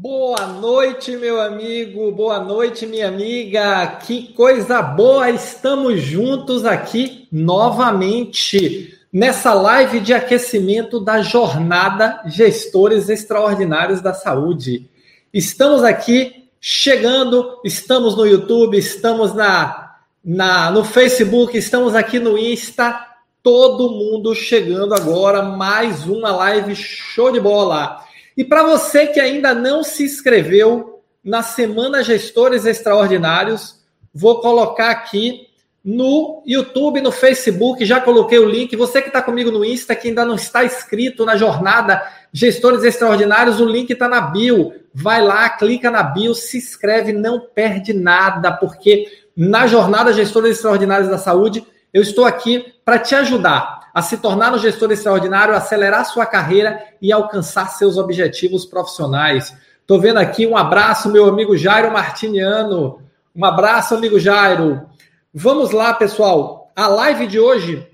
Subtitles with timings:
[0.00, 3.84] Boa noite, meu amigo, boa noite, minha amiga.
[4.06, 14.00] Que coisa boa, estamos juntos aqui novamente nessa live de aquecimento da jornada Gestores Extraordinários
[14.00, 14.88] da Saúde.
[15.34, 23.04] Estamos aqui chegando, estamos no YouTube, estamos na, na no Facebook, estamos aqui no Insta,
[23.42, 28.06] todo mundo chegando agora, mais uma live show de bola.
[28.38, 33.80] E para você que ainda não se inscreveu na Semana Gestores Extraordinários,
[34.14, 35.48] vou colocar aqui
[35.84, 38.76] no YouTube, no Facebook, já coloquei o link.
[38.76, 42.00] Você que está comigo no Insta, que ainda não está inscrito na jornada
[42.32, 44.72] Gestores Extraordinários, o link está na bio.
[44.94, 51.10] Vai lá, clica na bio, se inscreve, não perde nada, porque na jornada Gestores Extraordinários
[51.10, 56.04] da Saúde, eu estou aqui para te ajudar a se tornar um gestor extraordinário, acelerar
[56.04, 59.56] sua carreira e alcançar seus objetivos profissionais.
[59.80, 63.02] Estou vendo aqui um abraço, meu amigo Jairo Martiniano.
[63.34, 64.86] Um abraço, amigo Jairo.
[65.32, 66.70] Vamos lá, pessoal.
[66.76, 67.88] A live de hoje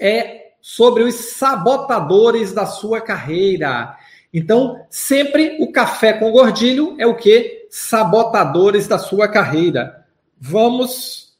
[0.00, 3.96] é sobre os sabotadores da sua carreira.
[4.32, 7.66] Então, sempre o café com gordilho é o que?
[7.70, 10.04] Sabotadores da sua carreira.
[10.40, 11.34] Vamos,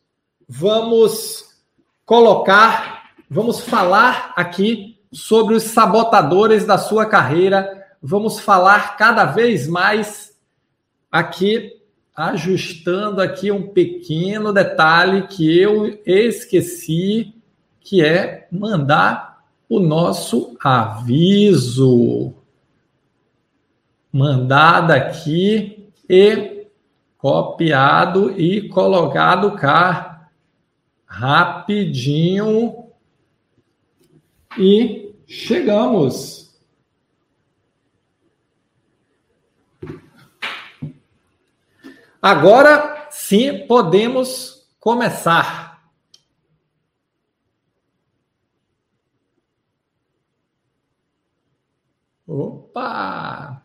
[0.48, 1.47] vamos
[2.08, 2.98] colocar
[3.30, 7.86] Vamos falar aqui sobre os sabotadores da sua carreira.
[8.00, 10.34] Vamos falar cada vez mais
[11.12, 11.74] aqui,
[12.16, 17.34] ajustando aqui um pequeno detalhe que eu esqueci,
[17.82, 22.32] que é mandar o nosso aviso.
[24.10, 26.66] Mandado aqui e
[27.18, 30.07] copiado e colocado cá
[31.08, 32.92] rapidinho
[34.58, 36.54] e chegamos.
[42.20, 45.82] Agora sim podemos começar.
[52.26, 53.62] Opa!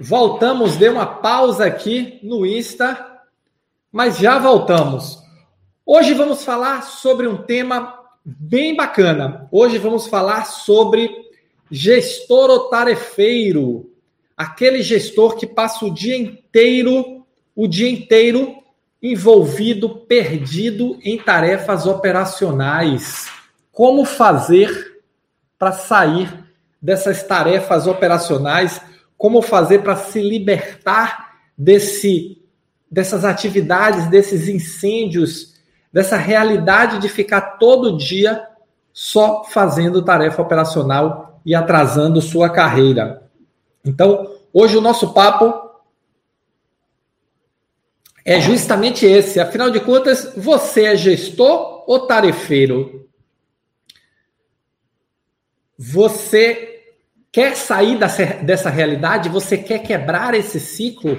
[0.00, 3.22] Voltamos, deu uma pausa aqui no Insta,
[3.92, 5.27] mas já voltamos.
[5.90, 9.48] Hoje vamos falar sobre um tema bem bacana.
[9.50, 11.10] Hoje vamos falar sobre
[11.70, 13.90] gestor otarefeiro,
[14.36, 17.24] aquele gestor que passa o dia inteiro,
[17.56, 18.54] o dia inteiro
[19.02, 23.30] envolvido, perdido em tarefas operacionais.
[23.72, 25.00] Como fazer
[25.58, 26.44] para sair
[26.82, 28.78] dessas tarefas operacionais?
[29.16, 32.42] Como fazer para se libertar desse
[32.90, 35.56] dessas atividades, desses incêndios
[35.92, 38.46] dessa realidade de ficar todo dia
[38.92, 43.22] só fazendo tarefa operacional e atrasando sua carreira.
[43.84, 45.68] Então, hoje o nosso papo
[48.24, 49.40] é justamente esse.
[49.40, 53.08] Afinal de contas, você é gestor ou tarefeiro?
[55.78, 56.92] Você
[57.32, 59.28] quer sair dessa, dessa realidade?
[59.28, 61.18] Você quer quebrar esse ciclo?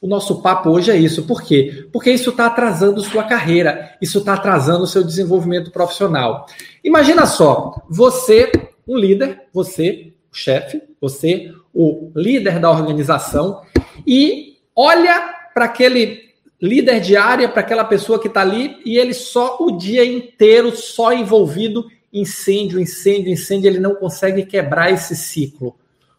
[0.00, 1.24] O nosso papo hoje é isso.
[1.24, 1.88] Por quê?
[1.92, 6.46] Porque isso está atrasando sua carreira, isso está atrasando seu desenvolvimento profissional.
[6.84, 8.50] Imagina só, você,
[8.86, 13.62] um líder, você, o chefe, você, o líder da organização,
[14.06, 16.28] e olha para aquele
[16.60, 20.74] líder de área, para aquela pessoa que está ali, e ele só o dia inteiro,
[20.76, 25.68] só envolvido incêndio, incêndio, incêndio, ele não consegue quebrar esse ciclo.
[25.68, 25.74] O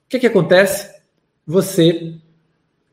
[0.09, 0.89] que, que acontece?
[1.45, 2.15] Você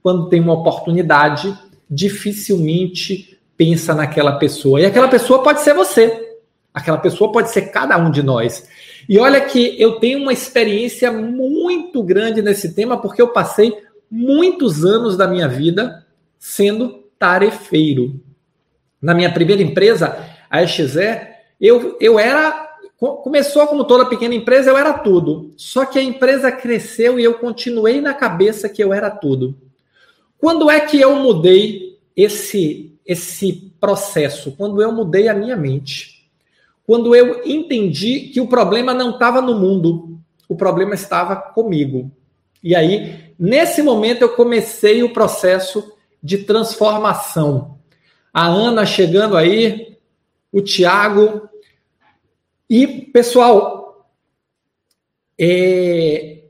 [0.07, 1.53] quando tem uma oportunidade,
[1.91, 4.81] dificilmente pensa naquela pessoa.
[4.81, 6.37] E aquela pessoa pode ser você.
[6.73, 8.69] Aquela pessoa pode ser cada um de nós.
[9.09, 13.77] E olha que eu tenho uma experiência muito grande nesse tema, porque eu passei
[14.09, 16.07] muitos anos da minha vida
[16.39, 18.21] sendo tarefeiro.
[19.03, 21.01] Na minha primeira empresa, a EXE,
[21.61, 22.65] eu, eu era.
[22.97, 25.51] Começou como toda pequena empresa, eu era tudo.
[25.57, 29.66] Só que a empresa cresceu e eu continuei na cabeça que eu era tudo.
[30.39, 34.53] Quando é que eu mudei esse esse processo?
[34.53, 36.29] Quando eu mudei a minha mente.
[36.85, 40.19] Quando eu entendi que o problema não estava no mundo,
[40.49, 42.11] o problema estava comigo.
[42.63, 45.93] E aí, nesse momento eu comecei o processo
[46.23, 47.79] de transformação.
[48.33, 49.97] A Ana chegando aí,
[50.53, 51.49] o Tiago.
[52.69, 54.09] E, pessoal,
[55.39, 56.45] é,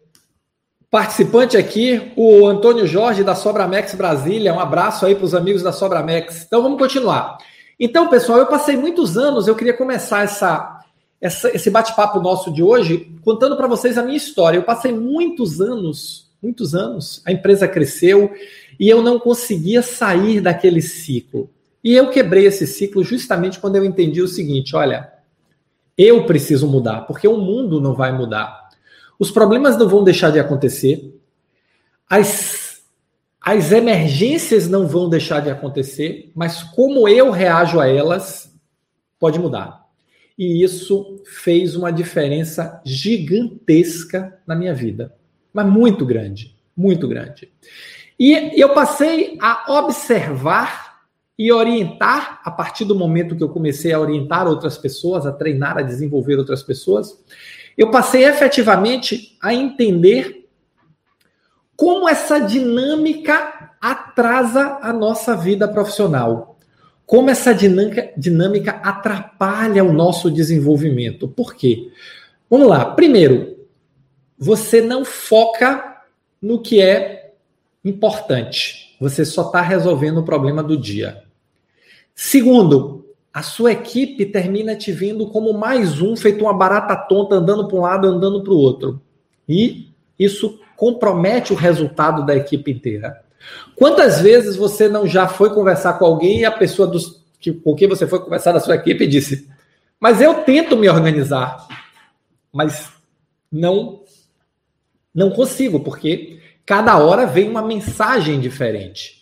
[0.96, 4.54] Participante aqui, o Antônio Jorge da Sobramex Brasília.
[4.54, 6.44] Um abraço aí para os amigos da Sobramex.
[6.46, 7.36] Então vamos continuar.
[7.78, 10.80] Então, pessoal, eu passei muitos anos, eu queria começar essa,
[11.20, 14.56] essa esse bate-papo nosso de hoje contando para vocês a minha história.
[14.56, 17.20] Eu passei muitos anos muitos anos.
[17.26, 18.32] A empresa cresceu
[18.80, 21.50] e eu não conseguia sair daquele ciclo.
[21.84, 25.12] E eu quebrei esse ciclo justamente quando eu entendi o seguinte: olha,
[25.98, 28.65] eu preciso mudar, porque o mundo não vai mudar.
[29.18, 31.14] Os problemas não vão deixar de acontecer.
[32.08, 32.82] As,
[33.40, 38.52] as emergências não vão deixar de acontecer, mas como eu reajo a elas
[39.18, 39.86] pode mudar.
[40.38, 45.14] E isso fez uma diferença gigantesca na minha vida.
[45.52, 47.50] Mas muito grande, muito grande.
[48.18, 50.86] E eu passei a observar
[51.38, 55.76] e orientar, a partir do momento que eu comecei a orientar outras pessoas, a treinar,
[55.76, 57.18] a desenvolver outras pessoas,
[57.76, 60.48] eu passei efetivamente a entender
[61.76, 66.56] como essa dinâmica atrasa a nossa vida profissional
[67.06, 71.28] como essa dinâmica, dinâmica atrapalha o nosso desenvolvimento.
[71.28, 71.88] Por quê?
[72.50, 72.84] Vamos lá.
[72.84, 73.56] Primeiro,
[74.36, 76.02] você não foca
[76.42, 77.32] no que é
[77.84, 78.96] importante.
[79.00, 81.22] Você só está resolvendo o problema do dia.
[82.12, 83.05] Segundo,
[83.36, 87.76] a sua equipe termina te vendo como mais um, feito uma barata tonta, andando para
[87.76, 88.98] um lado, andando para o outro.
[89.46, 93.22] E isso compromete o resultado da equipe inteira.
[93.74, 97.74] Quantas vezes você não já foi conversar com alguém e a pessoa dos, que, com
[97.74, 99.46] quem você foi conversar da sua equipe disse:
[100.00, 101.68] Mas eu tento me organizar,
[102.50, 102.90] mas
[103.52, 104.00] não,
[105.14, 109.15] não consigo, porque cada hora vem uma mensagem diferente.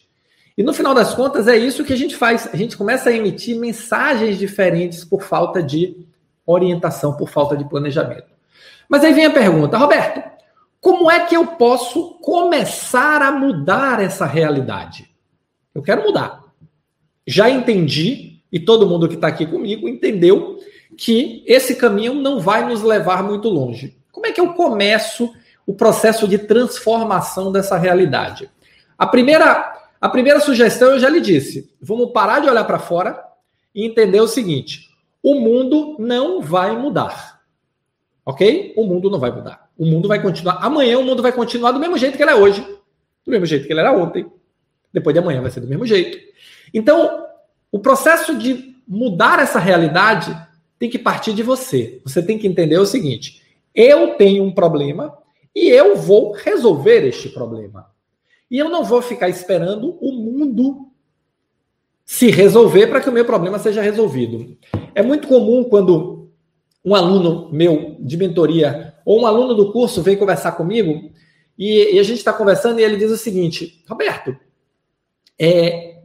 [0.56, 2.48] E no final das contas é isso que a gente faz.
[2.52, 6.06] A gente começa a emitir mensagens diferentes por falta de
[6.46, 8.32] orientação, por falta de planejamento.
[8.88, 10.22] Mas aí vem a pergunta, Roberto,
[10.80, 15.10] como é que eu posso começar a mudar essa realidade?
[15.74, 16.44] Eu quero mudar.
[17.26, 20.58] Já entendi, e todo mundo que está aqui comigo entendeu,
[20.96, 23.96] que esse caminho não vai nos levar muito longe.
[24.12, 25.32] Como é que eu começo
[25.66, 28.50] o processo de transformação dessa realidade?
[28.96, 29.74] A primeira,
[30.04, 33.24] a primeira sugestão eu já lhe disse: vamos parar de olhar para fora
[33.74, 34.90] e entender o seguinte:
[35.22, 37.40] o mundo não vai mudar.
[38.22, 38.74] Ok?
[38.76, 39.70] O mundo não vai mudar.
[39.78, 40.58] O mundo vai continuar.
[40.60, 42.60] Amanhã o mundo vai continuar do mesmo jeito que ele é hoje.
[43.24, 44.30] Do mesmo jeito que ele era ontem.
[44.92, 46.18] Depois de amanhã vai ser do mesmo jeito.
[46.74, 47.24] Então,
[47.72, 50.36] o processo de mudar essa realidade
[50.78, 52.02] tem que partir de você.
[52.04, 53.40] Você tem que entender o seguinte:
[53.74, 55.16] eu tenho um problema
[55.56, 57.93] e eu vou resolver este problema.
[58.54, 60.86] E eu não vou ficar esperando o mundo
[62.04, 64.56] se resolver para que o meu problema seja resolvido.
[64.94, 66.30] É muito comum quando
[66.84, 71.10] um aluno meu de mentoria ou um aluno do curso vem conversar comigo
[71.58, 74.36] e, e a gente está conversando e ele diz o seguinte: Roberto,
[75.36, 76.02] é,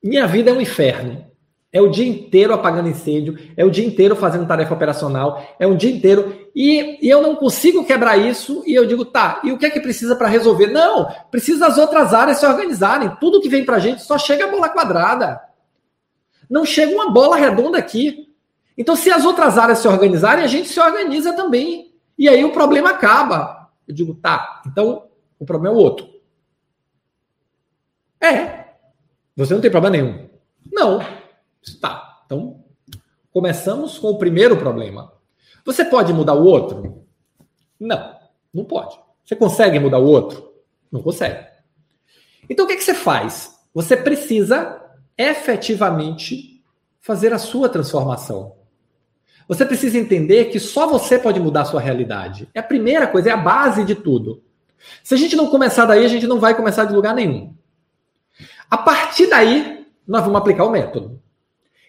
[0.00, 1.26] minha vida é um inferno.
[1.72, 5.76] É o dia inteiro apagando incêndio, é o dia inteiro fazendo tarefa operacional, é um
[5.76, 8.64] dia inteiro e, e eu não consigo quebrar isso.
[8.66, 10.66] E eu digo, tá, e o que é que precisa para resolver?
[10.66, 13.14] Não, precisa as outras áreas se organizarem.
[13.20, 15.40] Tudo que vem para a gente só chega a bola quadrada.
[16.50, 18.34] Não chega uma bola redonda aqui.
[18.76, 21.94] Então, se as outras áreas se organizarem, a gente se organiza também.
[22.18, 23.70] E aí o problema acaba.
[23.86, 25.06] Eu digo, tá, então
[25.38, 26.08] o problema é o outro.
[28.20, 28.64] É.
[29.36, 30.28] Você não tem problema nenhum.
[30.72, 30.98] Não.
[31.80, 32.20] Tá.
[32.26, 32.64] Então,
[33.30, 35.16] começamos com o primeiro problema.
[35.64, 37.04] Você pode mudar o outro?
[37.78, 38.16] Não,
[38.52, 38.98] não pode.
[39.24, 40.52] Você consegue mudar o outro?
[40.90, 41.46] Não consegue.
[42.48, 43.58] Então, o que, é que você faz?
[43.74, 44.80] Você precisa
[45.16, 46.64] efetivamente
[47.00, 48.56] fazer a sua transformação.
[49.46, 52.48] Você precisa entender que só você pode mudar a sua realidade.
[52.54, 54.42] É a primeira coisa, é a base de tudo.
[55.02, 57.54] Se a gente não começar daí, a gente não vai começar de lugar nenhum.
[58.70, 61.20] A partir daí, nós vamos aplicar o método.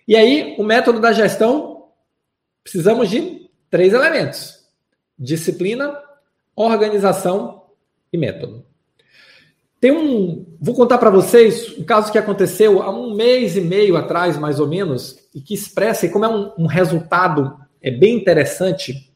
[0.07, 1.89] E aí, o método da gestão,
[2.63, 4.65] precisamos de três elementos:
[5.17, 5.97] disciplina,
[6.55, 7.63] organização
[8.11, 8.65] e método.
[9.79, 10.45] Tem um.
[10.59, 14.59] Vou contar para vocês um caso que aconteceu há um mês e meio atrás, mais
[14.59, 19.09] ou menos, e que expressa, e como é um, um resultado é bem interessante,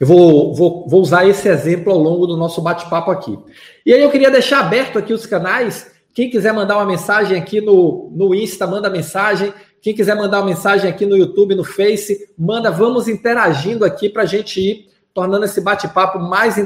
[0.00, 3.38] eu vou, vou, vou usar esse exemplo ao longo do nosso bate-papo aqui.
[3.84, 5.92] E aí eu queria deixar aberto aqui os canais.
[6.12, 9.52] Quem quiser mandar uma mensagem aqui no, no Insta, manda mensagem.
[9.84, 12.72] Quem quiser mandar uma mensagem aqui no YouTube, no Face, manda.
[12.72, 16.56] Vamos interagindo aqui para a gente ir tornando esse bate-papo mais,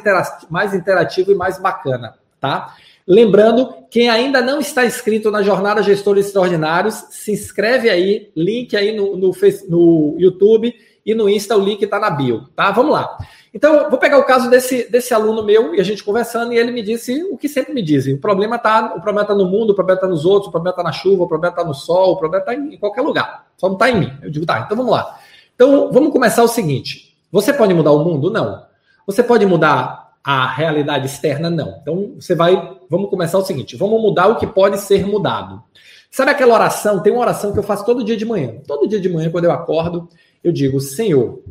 [0.49, 2.75] mais interativo e mais bacana tá?
[3.07, 8.95] Lembrando, quem ainda não está inscrito na Jornada Gestores Extraordinários, se inscreve aí, link aí
[8.95, 9.33] no, no,
[9.69, 12.71] no YouTube e no Insta, o link está na bio, tá?
[12.71, 13.17] Vamos lá.
[13.53, 16.71] Então, vou pegar o caso desse, desse aluno meu e a gente conversando, e ele
[16.71, 19.71] me disse o que sempre me dizem: o problema está o problema tá no mundo,
[19.71, 22.13] o problema está nos outros, o problema está na chuva, o problema está no sol,
[22.13, 24.13] o problema está em, em qualquer lugar, só não está em mim.
[24.23, 25.19] Eu digo, tá, então vamos lá.
[25.55, 28.31] Então, vamos começar o seguinte: você pode mudar o mundo?
[28.31, 28.67] Não.
[29.07, 31.49] Você pode mudar a realidade externa?
[31.49, 31.79] Não.
[31.81, 35.63] Então você vai, vamos começar o seguinte: vamos mudar o que pode ser mudado.
[36.11, 37.01] Sabe aquela oração?
[37.01, 38.57] Tem uma oração que eu faço todo dia de manhã.
[38.67, 40.09] Todo dia de manhã, quando eu acordo,
[40.43, 41.43] eu digo: Senhor,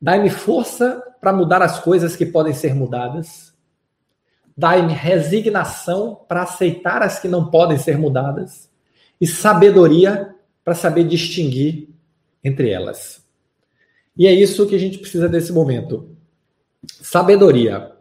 [0.00, 3.52] dai-me força para mudar as coisas que podem ser mudadas.
[4.56, 8.70] Dai-me resignação para aceitar as que não podem ser mudadas.
[9.20, 10.34] E sabedoria
[10.64, 11.88] para saber distinguir
[12.42, 13.24] entre elas.
[14.16, 16.16] E é isso que a gente precisa desse momento.
[17.02, 17.92] Sabedoria.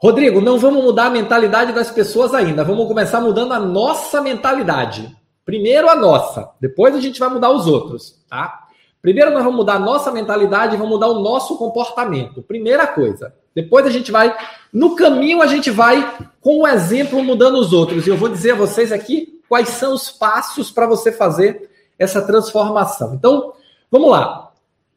[0.00, 2.64] Rodrigo, não vamos mudar a mentalidade das pessoas ainda.
[2.64, 5.14] Vamos começar mudando a nossa mentalidade.
[5.44, 8.67] Primeiro a nossa, depois a gente vai mudar os outros, tá?
[9.00, 12.42] Primeiro nós vamos mudar a nossa mentalidade e vamos mudar o nosso comportamento.
[12.42, 13.32] Primeira coisa.
[13.54, 14.36] Depois a gente vai,
[14.72, 18.06] no caminho a gente vai com o exemplo mudando os outros.
[18.06, 22.22] E eu vou dizer a vocês aqui quais são os passos para você fazer essa
[22.22, 23.14] transformação.
[23.14, 23.52] Então,
[23.90, 24.52] vamos lá.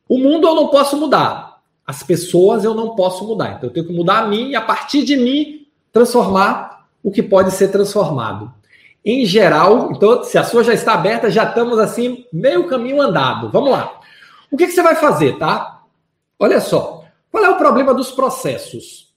[0.07, 1.61] O mundo eu não posso mudar.
[1.85, 3.53] As pessoas eu não posso mudar.
[3.53, 7.23] Então eu tenho que mudar a mim e a partir de mim transformar o que
[7.23, 8.53] pode ser transformado.
[9.03, 13.49] Em geral, então, se a sua já está aberta, já estamos assim, meio caminho andado.
[13.49, 13.99] Vamos lá.
[14.51, 15.81] O que, que você vai fazer, tá?
[16.37, 17.03] Olha só.
[17.31, 19.11] Qual é o problema dos processos?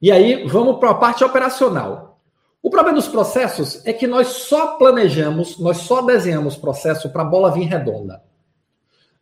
[0.00, 2.18] E aí, vamos para a parte operacional.
[2.62, 7.26] O problema dos processos é que nós só planejamos, nós só desenhamos processo para a
[7.26, 8.22] bola vir redonda.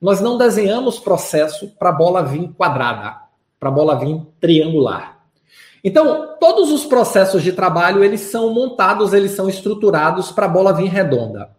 [0.01, 3.21] Nós não desenhamos processo para a bola vir quadrada,
[3.61, 5.14] para a bola vir triangular.
[5.85, 10.73] Então, todos os processos de trabalho, eles são montados, eles são estruturados para a bola
[10.73, 11.51] vir redonda.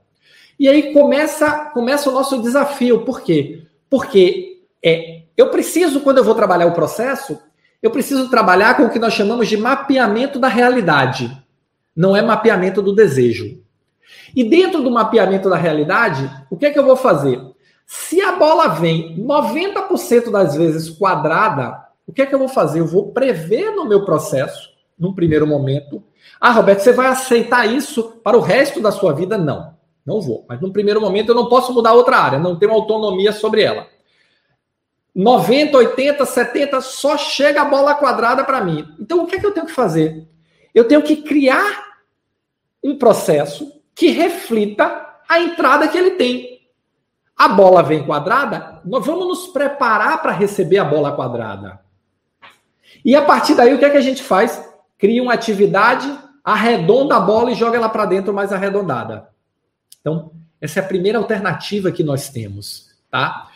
[0.59, 3.05] E aí começa, começa o nosso desafio.
[3.05, 3.67] Por quê?
[3.87, 7.37] Porque é, eu preciso, quando eu vou trabalhar o processo,
[7.83, 11.31] eu preciso trabalhar com o que nós chamamos de mapeamento da realidade.
[11.95, 13.59] Não é mapeamento do desejo.
[14.35, 17.39] E dentro do mapeamento da realidade, o que é que eu vou fazer?
[17.85, 22.79] Se a bola vem 90% das vezes quadrada, o que é que eu vou fazer?
[22.79, 26.03] Eu vou prever no meu processo, num primeiro momento.
[26.39, 29.37] Ah, Roberto, você vai aceitar isso para o resto da sua vida?
[29.37, 30.45] Não, não vou.
[30.47, 33.87] Mas num primeiro momento eu não posso mudar outra área, não tenho autonomia sobre ela.
[35.15, 38.85] 90, 80, 70, só chega a bola quadrada para mim.
[38.99, 40.27] Então o que é que eu tenho que fazer?
[40.73, 41.85] Eu tenho que criar
[42.83, 46.69] um processo que reflita a entrada que ele tem.
[47.35, 51.84] A bola vem quadrada, nós vamos nos preparar para receber a bola quadrada.
[53.03, 54.63] E a partir daí, o que é que a gente faz?
[54.97, 56.07] Cria uma atividade,
[56.43, 59.27] arredonda a bola e joga ela para dentro mais arredondada.
[59.99, 63.47] Então, essa é a primeira alternativa que nós temos, tá?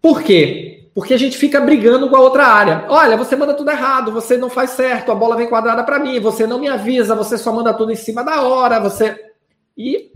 [0.00, 0.90] Por quê?
[0.94, 2.84] Porque a gente fica brigando com a outra área.
[2.88, 6.20] Olha, você manda tudo errado, você não faz certo, a bola vem quadrada para mim,
[6.20, 9.32] você não me avisa, você só manda tudo em cima da hora, você
[9.76, 10.12] e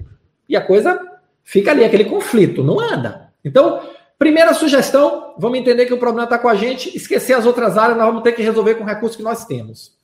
[0.48, 1.00] e a coisa
[1.42, 3.32] fica ali aquele conflito, não anda.
[3.44, 3.80] Então,
[4.18, 7.96] primeira sugestão, vamos entender que o problema está com a gente, esquecer as outras áreas,
[7.96, 9.96] nós vamos ter que resolver com o recurso que nós temos.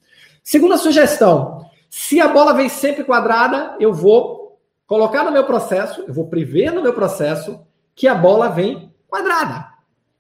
[0.43, 6.13] Segunda sugestão, se a bola vem sempre quadrada, eu vou colocar no meu processo, eu
[6.13, 7.61] vou prever no meu processo
[7.95, 9.69] que a bola vem quadrada.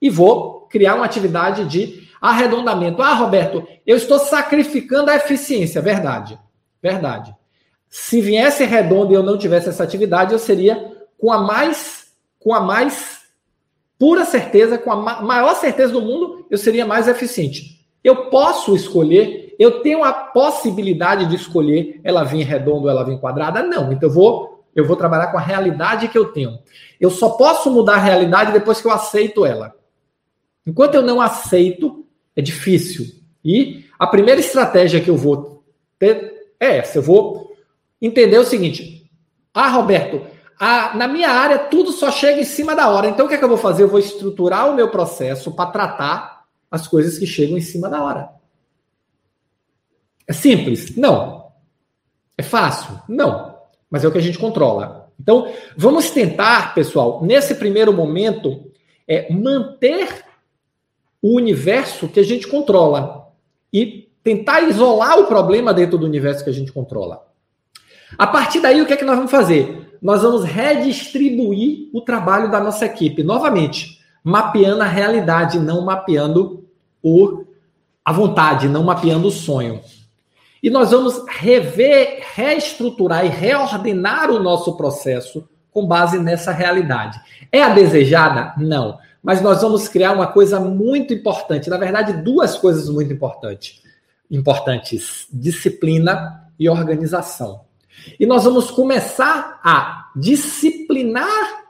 [0.00, 3.02] E vou criar uma atividade de arredondamento.
[3.02, 5.80] Ah, Roberto, eu estou sacrificando a eficiência.
[5.80, 6.38] Verdade.
[6.80, 7.34] Verdade.
[7.88, 12.06] Se viesse redondo e eu não tivesse essa atividade, eu seria com a mais,
[12.38, 13.21] com a mais
[14.02, 17.86] pura certeza, com a maior certeza do mundo, eu seria mais eficiente.
[18.02, 23.20] Eu posso escolher, eu tenho a possibilidade de escolher ela vir redonda ou ela vir
[23.20, 23.62] quadrada?
[23.62, 23.92] Não.
[23.92, 26.58] Então eu vou, eu vou trabalhar com a realidade que eu tenho.
[27.00, 29.72] Eu só posso mudar a realidade depois que eu aceito ela.
[30.66, 32.04] Enquanto eu não aceito,
[32.34, 33.06] é difícil.
[33.44, 35.62] E a primeira estratégia que eu vou
[35.96, 36.98] ter é essa.
[36.98, 37.52] Eu vou
[38.00, 39.08] entender o seguinte:
[39.54, 40.31] ah, Roberto,
[40.94, 43.08] na minha área, tudo só chega em cima da hora.
[43.08, 43.82] Então, o que, é que eu vou fazer?
[43.82, 48.02] Eu vou estruturar o meu processo para tratar as coisas que chegam em cima da
[48.02, 48.30] hora.
[50.26, 50.96] É simples?
[50.96, 51.50] Não.
[52.38, 52.96] É fácil?
[53.08, 53.58] Não.
[53.90, 55.10] Mas é o que a gente controla.
[55.18, 58.70] Então, vamos tentar, pessoal, nesse primeiro momento,
[59.06, 60.24] é manter
[61.20, 63.32] o universo que a gente controla
[63.72, 67.31] e tentar isolar o problema dentro do universo que a gente controla.
[68.18, 69.82] A partir daí, o que é que nós vamos fazer?
[70.02, 73.22] nós vamos redistribuir o trabalho da nossa equipe.
[73.22, 76.64] Novamente, mapeando a realidade, não mapeando
[77.00, 77.44] o,
[78.04, 79.80] a vontade, não mapeando o sonho.
[80.60, 87.20] E nós vamos rever, reestruturar e reordenar o nosso processo com base nessa realidade.
[87.50, 88.54] É a desejada?
[88.58, 88.98] Não.
[89.22, 91.70] Mas nós vamos criar uma coisa muito importante.
[91.70, 93.80] Na verdade, duas coisas muito importantes.
[94.28, 97.60] Importantes: disciplina e organização.
[98.18, 101.62] E nós vamos começar a disciplinar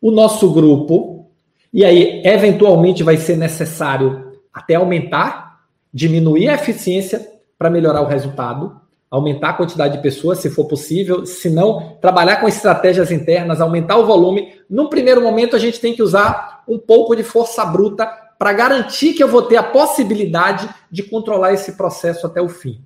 [0.00, 1.30] o nosso grupo,
[1.72, 5.60] e aí, eventualmente, vai ser necessário até aumentar
[5.92, 7.26] diminuir a eficiência
[7.58, 8.80] para melhorar o resultado,
[9.10, 13.96] aumentar a quantidade de pessoas, se for possível, se não, trabalhar com estratégias internas, aumentar
[13.96, 14.52] o volume.
[14.68, 18.06] No primeiro momento, a gente tem que usar um pouco de força bruta
[18.38, 22.80] para garantir que eu vou ter a possibilidade de controlar esse processo até o fim.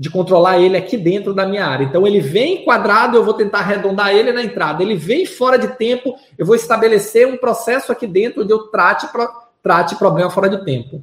[0.00, 1.84] De controlar ele aqui dentro da minha área.
[1.84, 4.82] Então, ele vem quadrado, eu vou tentar arredondar ele na entrada.
[4.82, 9.06] Ele vem fora de tempo, eu vou estabelecer um processo aqui dentro onde eu trate,
[9.62, 11.02] trate problema fora de tempo.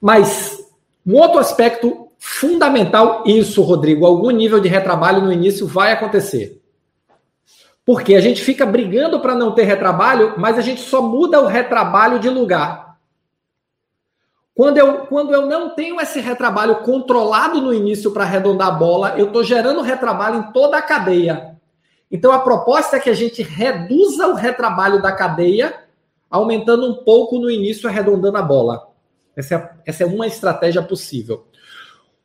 [0.00, 0.58] Mas
[1.06, 6.60] um outro aspecto fundamental, isso, Rodrigo, algum nível de retrabalho no início vai acontecer.
[7.86, 11.46] Porque a gente fica brigando para não ter retrabalho, mas a gente só muda o
[11.46, 12.83] retrabalho de lugar.
[14.54, 19.14] Quando eu, quando eu não tenho esse retrabalho controlado no início para arredondar a bola,
[19.18, 21.56] eu estou gerando retrabalho em toda a cadeia.
[22.10, 25.74] Então a proposta é que a gente reduza o retrabalho da cadeia,
[26.30, 28.88] aumentando um pouco no início, arredondando a bola.
[29.36, 31.46] Essa é, essa é uma estratégia possível.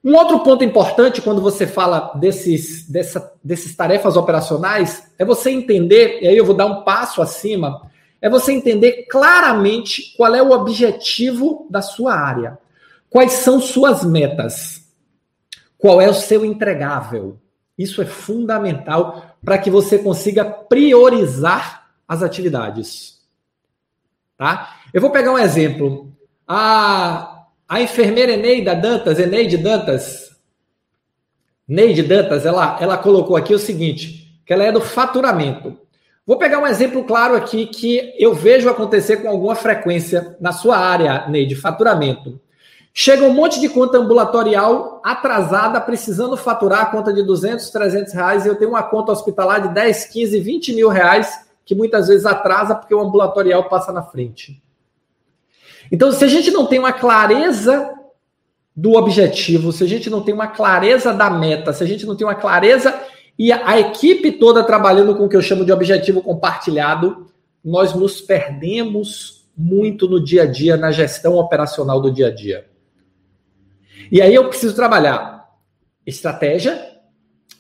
[0.03, 6.19] Um outro ponto importante quando você fala desses, dessa, desses tarefas operacionais é você entender,
[6.21, 7.81] e aí eu vou dar um passo acima,
[8.21, 12.57] é você entender claramente qual é o objetivo da sua área,
[13.09, 14.87] quais são suas metas,
[15.77, 17.39] qual é o seu entregável.
[17.77, 23.19] Isso é fundamental para que você consiga priorizar as atividades.
[24.37, 24.75] Tá?
[24.93, 26.11] Eu vou pegar um exemplo.
[26.45, 30.35] A a enfermeira Eneida Dantas, Eneide Dantas,
[31.67, 35.79] Neide Dantas, ela, ela colocou aqui o seguinte, que ela é do faturamento.
[36.29, 40.77] Vou pegar um exemplo claro aqui que eu vejo acontecer com alguma frequência na sua
[40.77, 42.39] área, Neide, faturamento.
[42.93, 48.45] Chega um monte de conta ambulatorial atrasada, precisando faturar a conta de 200, 300 reais,
[48.45, 52.27] e eu tenho uma conta hospitalar de 10, 15, 20 mil reais, que muitas vezes
[52.27, 54.61] atrasa porque o ambulatorial passa na frente.
[55.91, 57.91] Então, se a gente não tem uma clareza
[58.75, 62.15] do objetivo, se a gente não tem uma clareza da meta, se a gente não
[62.15, 62.93] tem uma clareza
[63.39, 67.27] e a, a equipe toda trabalhando com o que eu chamo de objetivo compartilhado,
[67.63, 72.67] nós nos perdemos muito no dia a dia, na gestão operacional do dia a dia.
[74.11, 75.49] E aí eu preciso trabalhar
[76.05, 76.99] estratégia,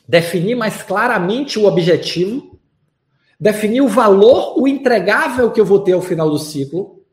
[0.05, 2.59] definir mais claramente o objetivo,
[3.39, 7.03] definir o valor, o entregável que eu vou ter ao final do ciclo.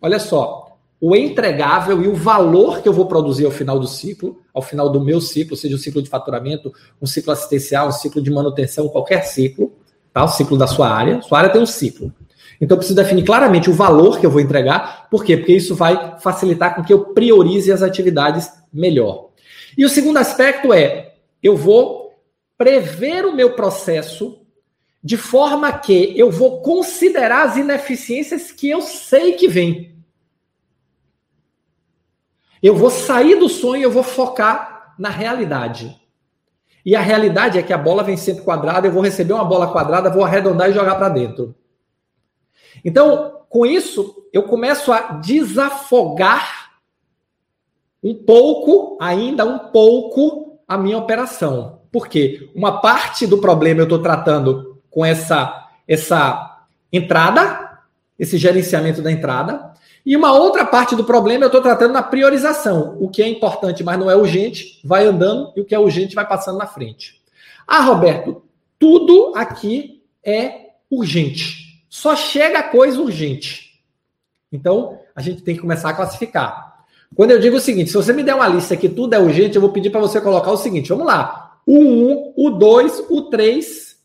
[0.00, 0.63] Olha só,
[1.06, 4.88] o entregável e o valor que eu vou produzir ao final do ciclo, ao final
[4.88, 8.88] do meu ciclo, seja um ciclo de faturamento, um ciclo assistencial, um ciclo de manutenção,
[8.88, 9.70] qualquer ciclo,
[10.14, 10.24] tá?
[10.24, 11.20] O ciclo da sua área.
[11.20, 12.10] Sua área tem um ciclo.
[12.58, 15.06] Então eu preciso definir claramente o valor que eu vou entregar.
[15.10, 15.36] Por quê?
[15.36, 19.28] Porque isso vai facilitar com que eu priorize as atividades melhor.
[19.76, 22.14] E o segundo aspecto é, eu vou
[22.56, 24.38] prever o meu processo
[25.02, 29.93] de forma que eu vou considerar as ineficiências que eu sei que vêm.
[32.64, 36.00] Eu vou sair do sonho, eu vou focar na realidade.
[36.82, 39.70] E a realidade é que a bola vem sempre quadrada, eu vou receber uma bola
[39.70, 41.54] quadrada, vou arredondar e jogar para dentro.
[42.82, 46.70] Então, com isso, eu começo a desafogar
[48.02, 51.80] um pouco, ainda um pouco, a minha operação.
[51.92, 52.50] Por quê?
[52.54, 57.82] Uma parte do problema eu estou tratando com essa, essa entrada,
[58.18, 59.73] esse gerenciamento da entrada.
[60.04, 62.96] E uma outra parte do problema eu estou tratando na priorização.
[63.00, 66.14] O que é importante, mas não é urgente, vai andando e o que é urgente
[66.14, 67.22] vai passando na frente.
[67.66, 68.42] Ah, Roberto,
[68.78, 71.82] tudo aqui é urgente.
[71.88, 73.80] Só chega coisa urgente.
[74.52, 76.84] Então, a gente tem que começar a classificar.
[77.14, 79.54] Quando eu digo o seguinte, se você me der uma lista que tudo é urgente,
[79.54, 81.60] eu vou pedir para você colocar o seguinte, vamos lá.
[81.64, 83.96] O 1, o 2, o 3,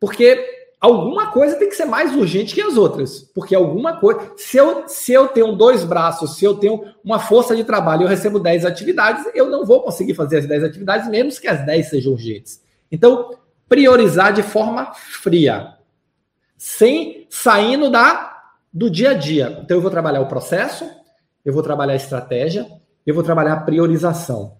[0.00, 3.22] porque alguma coisa tem que ser mais urgente que as outras.
[3.34, 4.32] Porque alguma coisa.
[4.36, 8.08] Se eu, se eu tenho dois braços, se eu tenho uma força de trabalho eu
[8.08, 11.88] recebo 10 atividades, eu não vou conseguir fazer as 10 atividades, mesmo que as 10
[11.88, 12.62] sejam urgentes.
[12.90, 13.36] Então,
[13.68, 15.74] priorizar de forma fria,
[16.56, 18.34] sem saindo da
[18.72, 19.58] do dia a dia.
[19.62, 20.88] Então, eu vou trabalhar o processo,
[21.44, 22.66] eu vou trabalhar a estratégia,
[23.06, 24.56] eu vou trabalhar a priorização.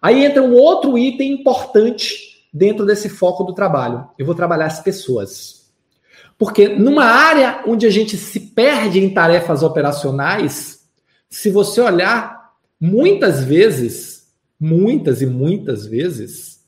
[0.00, 4.08] Aí entra um outro item importante dentro desse foco do trabalho.
[4.18, 5.70] Eu vou trabalhar as pessoas.
[6.36, 10.80] Porque numa área onde a gente se perde em tarefas operacionais,
[11.30, 14.26] se você olhar, muitas vezes,
[14.60, 16.60] muitas e muitas vezes,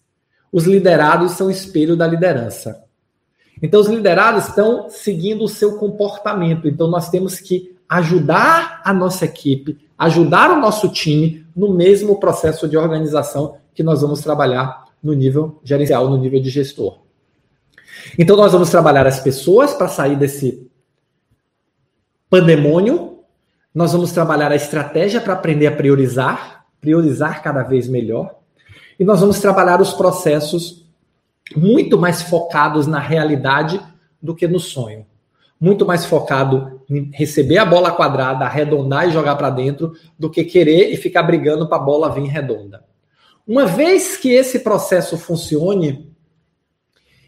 [0.50, 2.84] os liderados são espelho da liderança.
[3.60, 6.68] Então, os liderados estão seguindo o seu comportamento.
[6.68, 12.68] Então, nós temos que ajudar a nossa equipe, ajudar o nosso time no mesmo processo
[12.68, 17.00] de organização que nós vamos trabalhar no nível gerencial, no nível de gestor.
[18.18, 20.66] Então, nós vamos trabalhar as pessoas para sair desse
[22.30, 23.18] pandemônio,
[23.74, 28.38] nós vamos trabalhar a estratégia para aprender a priorizar, priorizar cada vez melhor.
[28.98, 30.88] E nós vamos trabalhar os processos
[31.54, 33.80] muito mais focados na realidade
[34.22, 35.04] do que no sonho.
[35.60, 40.44] Muito mais focado em receber a bola quadrada, arredondar e jogar para dentro, do que
[40.44, 42.84] querer e ficar brigando para a bola vir redonda.
[43.46, 46.14] Uma vez que esse processo funcione,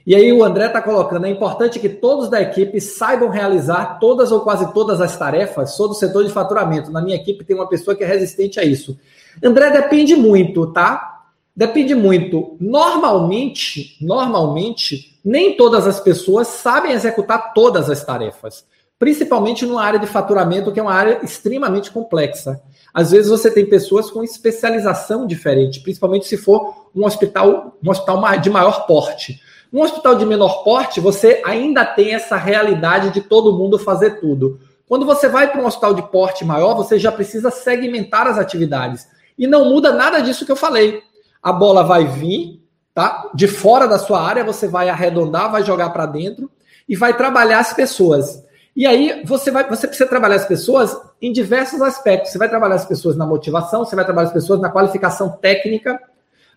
[0.07, 4.31] e aí o André está colocando, é importante que todos da equipe saibam realizar todas
[4.31, 5.73] ou quase todas as tarefas.
[5.73, 6.93] Sou do setor de faturamento.
[6.93, 8.97] Na minha equipe tem uma pessoa que é resistente a isso.
[9.43, 11.25] André, depende muito, tá?
[11.55, 12.57] Depende muito.
[12.61, 18.65] Normalmente, normalmente, nem todas as pessoas sabem executar todas as tarefas.
[18.99, 22.63] Principalmente numa área de faturamento, que é uma área extremamente complexa.
[22.97, 28.39] Às vezes você tem pessoas com especialização diferente, principalmente se for um hospital, um hospital
[28.39, 29.39] de maior porte.
[29.71, 34.59] Um hospital de menor porte, você ainda tem essa realidade de todo mundo fazer tudo.
[34.89, 39.07] Quando você vai para um hospital de porte maior, você já precisa segmentar as atividades.
[39.39, 41.03] E não muda nada disso que eu falei.
[41.43, 42.63] A bola vai vir,
[42.95, 43.31] tá?
[43.35, 46.51] De fora da sua área, você vai arredondar, vai jogar para dentro
[46.89, 48.43] e vai trabalhar as pessoas.
[48.77, 52.31] E aí você vai, você precisa trabalhar as pessoas em diversos aspectos.
[52.31, 55.99] Você vai trabalhar as pessoas na motivação, você vai trabalhar as pessoas na qualificação técnica,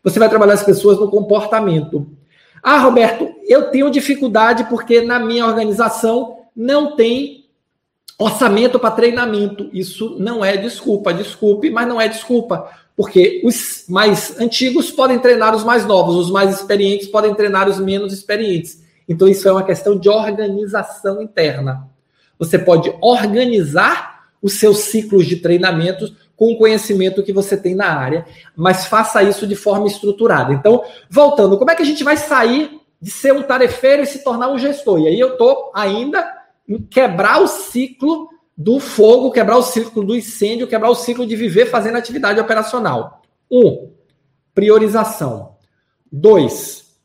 [0.03, 2.11] você vai trabalhar as pessoas no comportamento.
[2.61, 7.45] Ah, Roberto, eu tenho dificuldade porque na minha organização não tem
[8.17, 9.69] orçamento para treinamento.
[9.71, 15.55] Isso não é desculpa, desculpe, mas não é desculpa, porque os mais antigos podem treinar
[15.55, 18.83] os mais novos, os mais experientes podem treinar os menos experientes.
[19.07, 21.88] Então isso é uma questão de organização interna.
[22.39, 27.87] Você pode organizar os seus ciclos de treinamentos com o conhecimento que você tem na
[27.87, 28.25] área,
[28.55, 30.53] mas faça isso de forma estruturada.
[30.53, 34.23] Então, voltando, como é que a gente vai sair de ser um tarefeiro e se
[34.23, 35.01] tornar um gestor?
[35.01, 36.25] E aí eu estou ainda
[36.67, 41.35] em quebrar o ciclo do fogo, quebrar o ciclo do incêndio, quebrar o ciclo de
[41.35, 43.21] viver fazendo atividade operacional.
[43.51, 43.91] Um,
[44.53, 45.55] priorização.
[46.09, 46.95] Dois,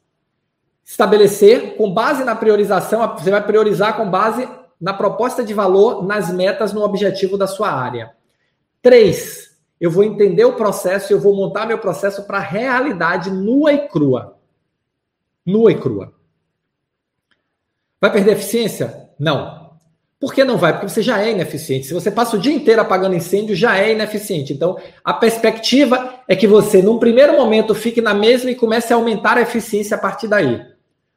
[0.84, 4.48] estabelecer, com base na priorização, você vai priorizar com base
[4.80, 8.12] na proposta de valor, nas metas, no objetivo da sua área.
[8.82, 13.30] Três, eu vou entender o processo e eu vou montar meu processo para a realidade
[13.30, 14.36] nua e crua.
[15.44, 16.12] Nua e crua.
[18.00, 19.08] Vai perder eficiência?
[19.18, 19.64] Não.
[20.20, 20.72] Por que não vai?
[20.72, 21.86] Porque você já é ineficiente.
[21.86, 24.52] Se você passa o dia inteiro apagando incêndio, já é ineficiente.
[24.52, 28.96] Então, a perspectiva é que você, num primeiro momento, fique na mesma e comece a
[28.96, 30.64] aumentar a eficiência a partir daí.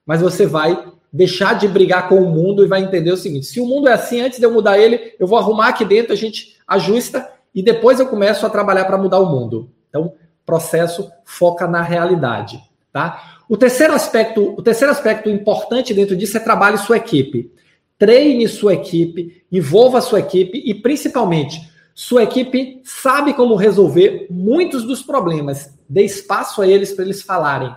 [0.06, 3.60] Mas você vai deixar de brigar com o mundo e vai entender o seguinte: se
[3.60, 6.15] o mundo é assim, antes de eu mudar ele, eu vou arrumar aqui dentro, a
[6.15, 9.71] gente ajusta e depois eu começo a trabalhar para mudar o mundo.
[9.89, 10.13] Então,
[10.45, 12.62] processo foca na realidade,
[12.93, 13.39] tá?
[13.49, 17.51] O terceiro aspecto, o terceiro aspecto importante dentro disso é trabalhe sua equipe.
[17.97, 21.60] Treine sua equipe, envolva sua equipe e principalmente
[21.95, 25.73] sua equipe sabe como resolver muitos dos problemas.
[25.89, 27.75] Dê espaço a eles para eles falarem.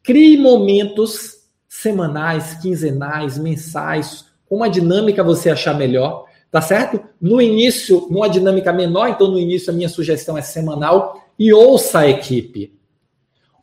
[0.00, 1.37] Crie momentos
[1.80, 7.00] semanais, quinzenais, mensais, com uma dinâmica você achar melhor tá certo?
[7.20, 12.00] No início, numa dinâmica menor, então no início a minha sugestão é semanal e ouça
[12.00, 12.74] a equipe.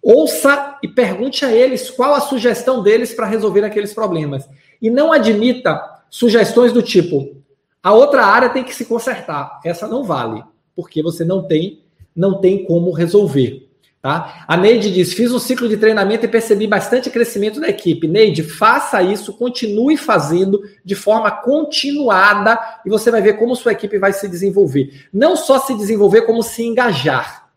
[0.01, 4.47] Ouça e pergunte a eles qual a sugestão deles para resolver aqueles problemas.
[4.79, 7.35] E não admita sugestões do tipo:
[7.81, 9.59] a outra área tem que se consertar.
[9.65, 10.43] Essa não vale,
[10.75, 11.81] porque você não tem
[12.15, 13.64] não tem como resolver.
[14.05, 14.45] Tá?
[14.47, 18.07] A Neide diz: fiz um ciclo de treinamento e percebi bastante crescimento da equipe.
[18.07, 23.97] Neide, faça isso, continue fazendo de forma continuada e você vai ver como sua equipe
[23.97, 25.07] vai se desenvolver.
[25.11, 27.49] Não só se desenvolver, como se engajar.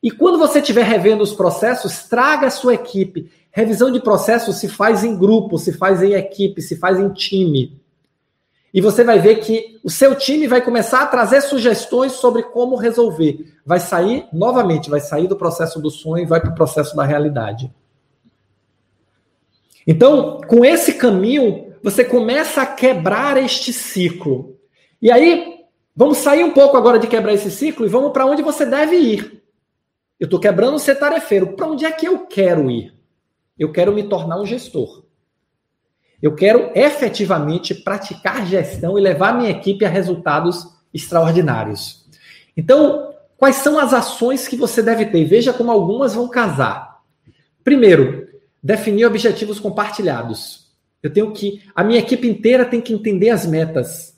[0.00, 3.28] E quando você estiver revendo os processos, traga a sua equipe.
[3.50, 7.80] Revisão de processos se faz em grupo, se faz em equipe, se faz em time.
[8.72, 12.76] E você vai ver que o seu time vai começar a trazer sugestões sobre como
[12.76, 13.52] resolver.
[13.66, 17.04] Vai sair, novamente, vai sair do processo do sonho e vai para o processo da
[17.04, 17.72] realidade.
[19.86, 24.56] Então, com esse caminho, você começa a quebrar este ciclo.
[25.02, 25.64] E aí,
[25.96, 28.96] vamos sair um pouco agora de quebrar esse ciclo e vamos para onde você deve
[28.96, 29.42] ir.
[30.18, 31.56] Eu estou quebrando o ser tarefeiro.
[31.56, 32.94] Para onde é que eu quero ir?
[33.58, 35.02] Eu quero me tornar um gestor.
[36.22, 42.04] Eu quero efetivamente praticar gestão e levar minha equipe a resultados extraordinários.
[42.56, 45.24] Então, quais são as ações que você deve ter?
[45.24, 47.00] Veja como algumas vão casar.
[47.64, 48.28] Primeiro,
[48.62, 50.68] definir objetivos compartilhados.
[51.02, 51.62] Eu tenho que.
[51.74, 54.14] A minha equipe inteira tem que entender as metas.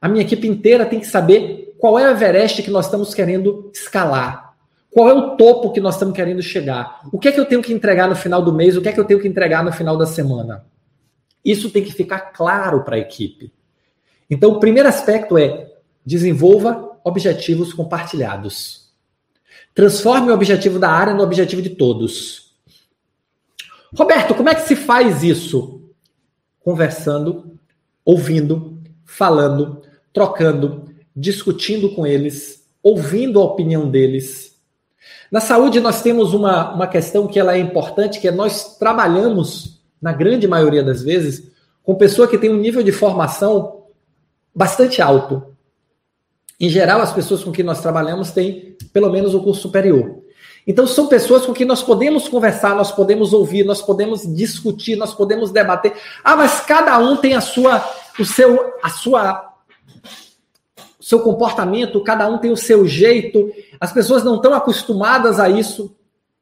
[0.00, 3.70] A minha equipe inteira tem que saber qual é o Everest que nós estamos querendo
[3.74, 4.54] escalar.
[4.90, 7.00] Qual é o topo que nós estamos querendo chegar?
[7.12, 8.76] O que é que eu tenho que entregar no final do mês?
[8.76, 10.64] O que é que eu tenho que entregar no final da semana?
[11.44, 13.52] Isso tem que ficar claro para a equipe.
[14.30, 15.72] Então, o primeiro aspecto é
[16.04, 18.88] desenvolva objetivos compartilhados.
[19.74, 22.54] Transforme o objetivo da área no objetivo de todos.
[23.94, 25.82] Roberto, como é que se faz isso?
[26.60, 27.58] Conversando,
[28.04, 34.58] ouvindo, falando, trocando, discutindo com eles, ouvindo a opinião deles.
[35.30, 39.77] Na saúde, nós temos uma, uma questão que ela é importante, que é nós trabalhamos,
[40.00, 41.50] na grande maioria das vezes,
[41.82, 43.84] com pessoa que tem um nível de formação
[44.54, 45.56] bastante alto.
[46.60, 50.22] Em geral, as pessoas com que nós trabalhamos têm pelo menos o curso superior.
[50.66, 55.14] Então, são pessoas com que nós podemos conversar, nós podemos ouvir, nós podemos discutir, nós
[55.14, 55.94] podemos debater.
[56.22, 57.82] Ah, mas cada um tem a sua,
[58.18, 59.54] o seu, a sua,
[61.00, 63.50] seu comportamento, cada um tem o seu jeito.
[63.80, 65.96] As pessoas não estão acostumadas a isso.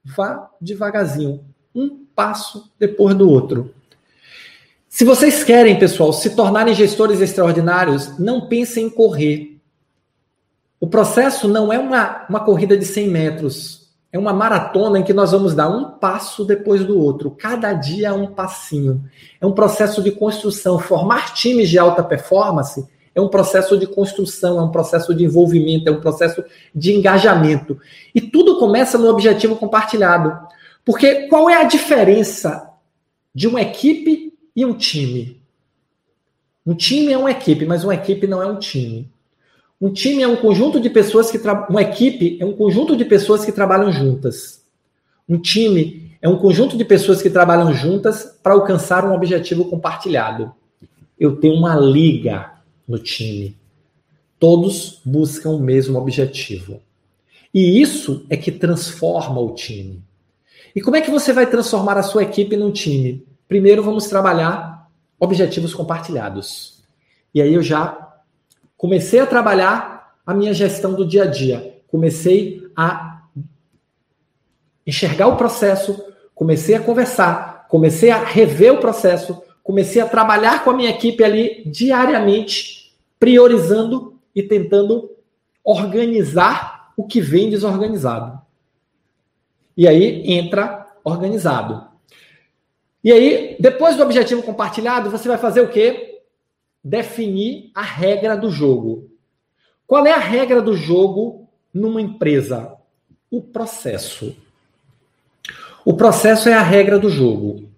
[0.04, 3.72] Vá devagarzinho, um passo depois do outro.
[4.88, 9.61] Se vocês querem, pessoal, se tornarem gestores extraordinários, não pensem em correr.
[10.81, 13.90] O processo não é uma, uma corrida de 100 metros.
[14.11, 17.31] É uma maratona em que nós vamos dar um passo depois do outro.
[17.31, 19.05] Cada dia um passinho.
[19.38, 20.79] É um processo de construção.
[20.79, 25.88] Formar times de alta performance é um processo de construção, é um processo de envolvimento,
[25.88, 27.79] é um processo de engajamento.
[28.14, 30.38] E tudo começa no objetivo compartilhado.
[30.87, 32.70] Porque qual é a diferença
[33.35, 35.42] de uma equipe e um time?
[36.64, 39.11] Um time é uma equipe, mas uma equipe não é um time.
[39.81, 43.44] Um time é um conjunto de pessoas que uma equipe é um conjunto de pessoas
[43.44, 44.62] que trabalham juntas.
[45.29, 50.53] Um time é um conjunto de pessoas que trabalham juntas para alcançar um objetivo compartilhado.
[51.18, 52.53] Eu tenho uma liga
[52.87, 53.57] no time.
[54.38, 56.81] Todos buscam o mesmo objetivo.
[57.53, 60.05] E isso é que transforma o time.
[60.74, 63.26] E como é que você vai transformar a sua equipe num time?
[63.48, 66.83] Primeiro vamos trabalhar objetivos compartilhados.
[67.35, 68.14] E aí eu já
[68.76, 71.81] comecei a trabalhar a minha gestão do dia a dia.
[71.88, 73.22] Comecei a
[74.87, 76.02] enxergar o processo,
[76.35, 81.24] comecei a conversar, comecei a rever o processo, comecei a trabalhar com a minha equipe
[81.24, 85.11] ali diariamente, priorizando e tentando
[85.64, 88.40] organizar o que vem desorganizado.
[89.76, 91.86] E aí entra organizado.
[93.04, 96.16] E aí, depois do objetivo compartilhado, você vai fazer o quê?
[96.86, 99.10] definir a regra do jogo.
[99.88, 102.76] Qual é a regra do jogo numa empresa?
[103.28, 104.36] O processo.
[105.84, 107.68] O processo é a regra do jogo.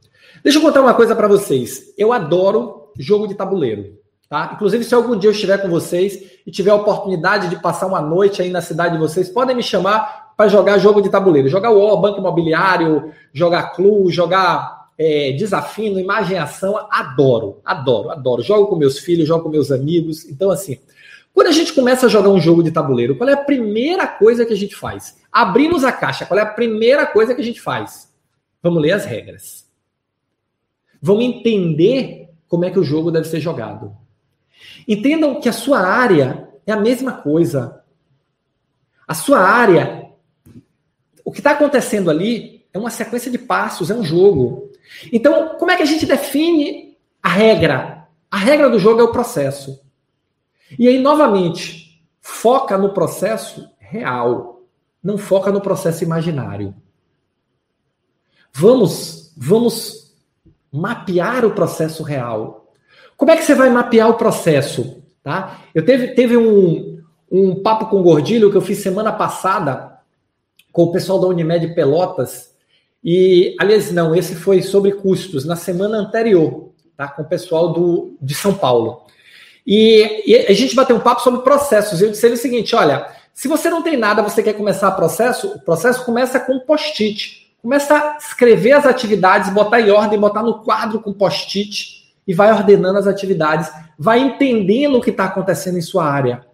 [0.44, 1.94] Deixa eu contar uma coisa para vocês.
[1.96, 3.98] Eu adoro jogo de tabuleiro.
[4.28, 4.50] Tá?
[4.54, 8.02] Inclusive, se algum dia eu estiver com vocês e tiver a oportunidade de passar uma
[8.02, 11.48] noite aí na cidade de vocês, podem me chamar para jogar jogo de tabuleiro.
[11.48, 18.40] Jogar o Banco Imobiliário, jogar Clu, jogar é, desafino, imagem ação, adoro, adoro, adoro.
[18.40, 20.24] Jogo com meus filhos, jogo com meus amigos.
[20.26, 20.78] Então, assim,
[21.34, 24.46] quando a gente começa a jogar um jogo de tabuleiro, qual é a primeira coisa
[24.46, 25.18] que a gente faz?
[25.32, 28.08] Abrimos a caixa, qual é a primeira coisa que a gente faz?
[28.62, 29.66] Vamos ler as regras.
[31.02, 33.92] Vamos entender como é que o jogo deve ser jogado.
[34.86, 37.82] Entendam que a sua área é a mesma coisa.
[39.06, 40.07] A sua área,
[41.28, 44.72] o que está acontecendo ali é uma sequência de passos, é um jogo.
[45.12, 48.08] Então, como é que a gente define a regra?
[48.30, 49.78] A regra do jogo é o processo.
[50.78, 54.62] E aí, novamente, foca no processo real,
[55.04, 56.74] não foca no processo imaginário.
[58.50, 60.16] Vamos, vamos
[60.72, 62.72] mapear o processo real.
[63.18, 65.02] Como é que você vai mapear o processo?
[65.22, 65.60] Tá?
[65.74, 69.87] Eu teve, teve um, um papo com o Gordilho que eu fiz semana passada
[70.72, 72.48] com o pessoal da Unimed Pelotas
[73.02, 77.08] e, aliás, não, esse foi sobre custos na semana anterior, tá?
[77.08, 79.02] Com o pessoal do, de São Paulo.
[79.66, 82.00] E, e a gente bateu um papo sobre processos.
[82.00, 84.88] E eu disse ele o seguinte: olha, se você não tem nada, você quer começar
[84.88, 87.46] o processo, o processo começa com post-it.
[87.62, 92.52] Começa a escrever as atividades, botar em ordem, botar no quadro com post-it e vai
[92.52, 96.46] ordenando as atividades, vai entendendo o que está acontecendo em sua área.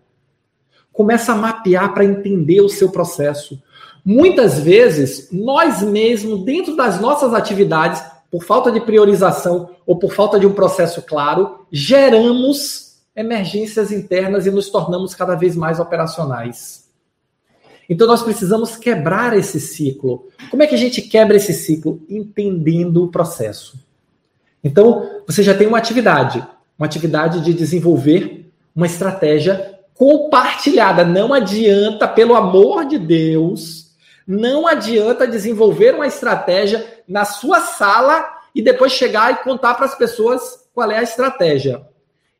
[0.92, 3.60] Começa a mapear para entender o seu processo.
[4.04, 10.38] Muitas vezes, nós mesmos, dentro das nossas atividades, por falta de priorização ou por falta
[10.38, 16.84] de um processo claro, geramos emergências internas e nos tornamos cada vez mais operacionais.
[17.88, 20.28] Então, nós precisamos quebrar esse ciclo.
[20.50, 22.02] Como é que a gente quebra esse ciclo?
[22.08, 23.78] Entendendo o processo.
[24.62, 26.44] Então, você já tem uma atividade,
[26.78, 31.04] uma atividade de desenvolver uma estratégia compartilhada.
[31.04, 33.83] Não adianta, pelo amor de Deus,
[34.26, 39.94] não adianta desenvolver uma estratégia na sua sala e depois chegar e contar para as
[39.94, 41.86] pessoas qual é a estratégia.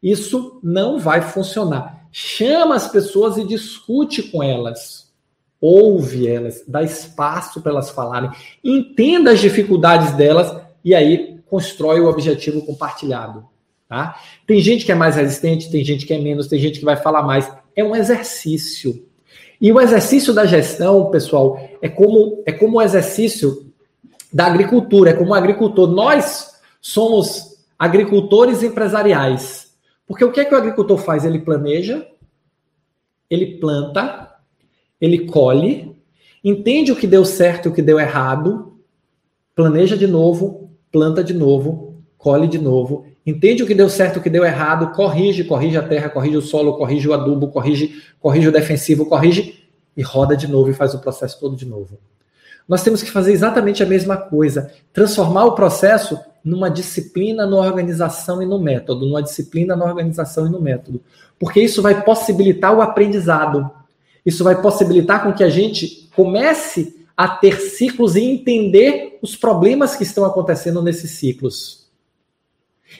[0.03, 2.07] Isso não vai funcionar.
[2.13, 5.13] Chama as pessoas e discute com elas.
[5.61, 8.31] ouve elas, dá espaço para elas falarem,
[8.63, 13.49] entenda as dificuldades delas e aí constrói o objetivo compartilhado.
[13.89, 14.21] Tá?
[14.47, 16.97] Tem gente que é mais resistente, tem gente que é menos, tem gente que vai
[16.97, 17.51] falar mais.
[17.75, 19.07] É um exercício.
[19.65, 23.73] E o exercício da gestão, pessoal, é como é como o exercício
[24.31, 25.91] da agricultura, é como o agricultor.
[25.91, 29.75] Nós somos agricultores empresariais.
[30.07, 31.25] Porque o que é que o agricultor faz?
[31.25, 32.07] Ele planeja,
[33.31, 34.37] ele planta,
[35.01, 35.97] ele colhe,
[36.45, 38.79] entende o que deu certo e o que deu errado,
[39.55, 44.23] planeja de novo, planta de novo, colhe de novo, entende o que deu certo o
[44.23, 48.49] que deu errado, corrige, corrige a terra, corrige o solo, corrige o adubo, corrige, corrige
[48.49, 49.65] o defensivo, corrige
[49.97, 51.99] e roda de novo e faz o processo todo de novo.
[52.69, 58.43] Nós temos que fazer exatamente a mesma coisa, transformar o processo numa disciplina, numa organização
[58.43, 61.01] e no método, numa disciplina, na organização e no método,
[61.39, 63.71] porque isso vai possibilitar o aprendizado.
[64.25, 69.95] Isso vai possibilitar com que a gente comece a ter ciclos e entender os problemas
[69.95, 71.84] que estão acontecendo nesses ciclos.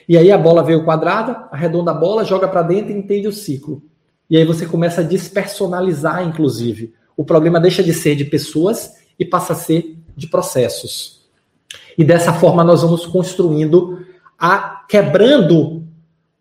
[0.07, 3.33] E aí a bola veio quadrada, arredonda a bola, joga para dentro e entende o
[3.33, 3.81] ciclo.
[4.29, 6.93] E aí você começa a despersonalizar, inclusive.
[7.15, 11.25] O problema deixa de ser de pessoas e passa a ser de processos.
[11.97, 14.05] E dessa forma nós vamos construindo
[14.37, 15.83] a quebrando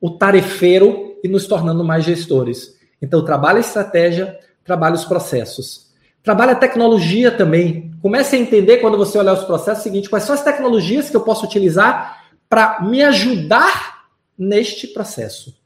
[0.00, 2.76] o tarefeiro e nos tornando mais gestores.
[3.00, 5.92] Então trabalha a estratégia, trabalha os processos.
[6.22, 7.92] Trabalha a tecnologia também.
[8.00, 11.16] Comece a entender quando você olhar os processos o seguinte, quais são as tecnologias que
[11.16, 12.23] eu posso utilizar
[12.54, 14.04] para me ajudar
[14.38, 15.58] neste processo.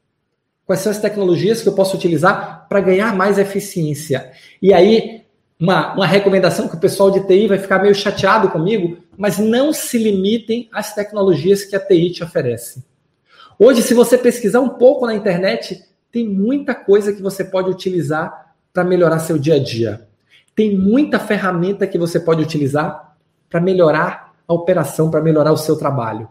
[0.65, 4.31] Quais são as tecnologias que eu posso utilizar para ganhar mais eficiência?
[4.59, 5.21] E aí,
[5.59, 9.71] uma, uma recomendação que o pessoal de TI vai ficar meio chateado comigo, mas não
[9.71, 12.83] se limitem às tecnologias que a TI te oferece.
[13.59, 18.55] Hoje, se você pesquisar um pouco na internet, tem muita coisa que você pode utilizar
[18.73, 20.07] para melhorar seu dia a dia.
[20.55, 23.15] Tem muita ferramenta que você pode utilizar
[23.47, 26.27] para melhorar a operação, para melhorar o seu trabalho.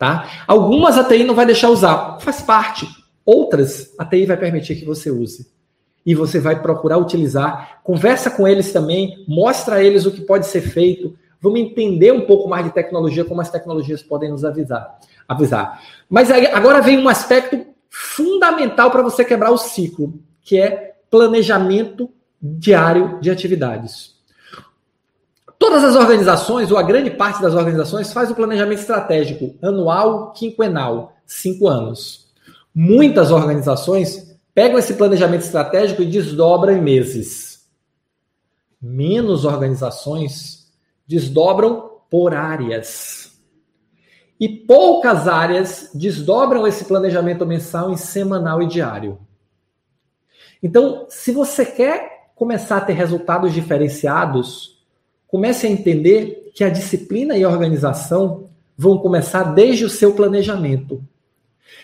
[0.00, 0.44] Tá?
[0.46, 2.88] Algumas a TI não vai deixar usar, faz parte.
[3.22, 5.52] Outras a TI vai permitir que você use.
[6.06, 7.82] E você vai procurar utilizar.
[7.84, 11.14] Conversa com eles também, mostra a eles o que pode ser feito.
[11.38, 14.98] Vamos entender um pouco mais de tecnologia, como as tecnologias podem nos avisar.
[15.28, 15.82] avisar.
[16.08, 22.08] Mas aí, agora vem um aspecto fundamental para você quebrar o ciclo, que é planejamento
[22.40, 24.14] diário de atividades.
[25.60, 31.12] Todas as organizações, ou a grande parte das organizações, faz o planejamento estratégico anual, quinquenal,
[31.26, 32.32] cinco anos.
[32.74, 37.68] Muitas organizações pegam esse planejamento estratégico e desdobram em meses.
[38.80, 40.72] Menos organizações
[41.06, 43.38] desdobram por áreas.
[44.40, 49.18] E poucas áreas desdobram esse planejamento mensal em semanal e diário.
[50.62, 54.79] Então, se você quer começar a ter resultados diferenciados,
[55.30, 61.02] comece a entender que a disciplina e a organização vão começar desde o seu planejamento.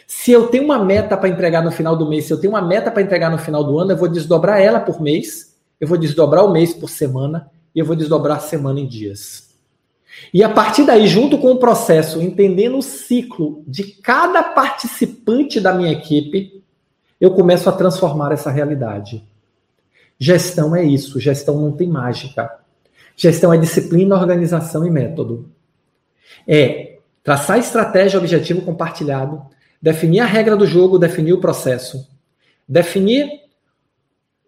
[0.06, 2.62] Se eu tenho uma meta para entregar no final do mês, se eu tenho uma
[2.62, 5.98] meta para entregar no final do ano, eu vou desdobrar ela por mês, eu vou
[5.98, 9.54] desdobrar o mês por semana e eu vou desdobrar a semana em dias.
[10.32, 15.72] E a partir daí, junto com o processo, entendendo o ciclo de cada participante da
[15.72, 16.62] minha equipe,
[17.20, 19.22] eu começo a transformar essa realidade.
[20.18, 22.65] Gestão é isso, gestão não tem mágica.
[23.16, 25.50] Gestão é disciplina, organização e método.
[26.46, 29.42] É traçar estratégia, objetivo compartilhado,
[29.80, 32.06] definir a regra do jogo, definir o processo,
[32.68, 33.28] definir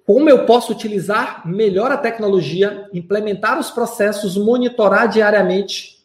[0.05, 6.05] como eu posso utilizar melhor a tecnologia, implementar os processos, monitorar diariamente,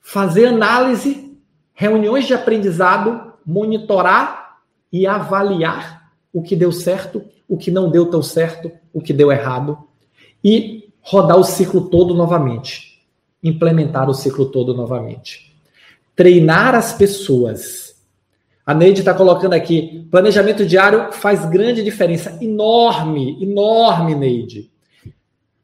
[0.00, 1.36] fazer análise,
[1.72, 4.60] reuniões de aprendizado, monitorar
[4.92, 9.32] e avaliar o que deu certo, o que não deu tão certo, o que deu
[9.32, 9.86] errado
[10.42, 13.00] e rodar o ciclo todo novamente,
[13.42, 15.54] implementar o ciclo todo novamente.
[16.16, 17.94] Treinar as pessoas.
[18.64, 24.68] A Neide está colocando aqui, planejamento diário faz grande diferença, enorme, enorme, Neide.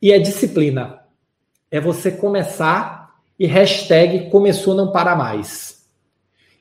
[0.00, 1.00] E é disciplina.
[1.68, 5.88] É você começar e hashtag começou não para mais.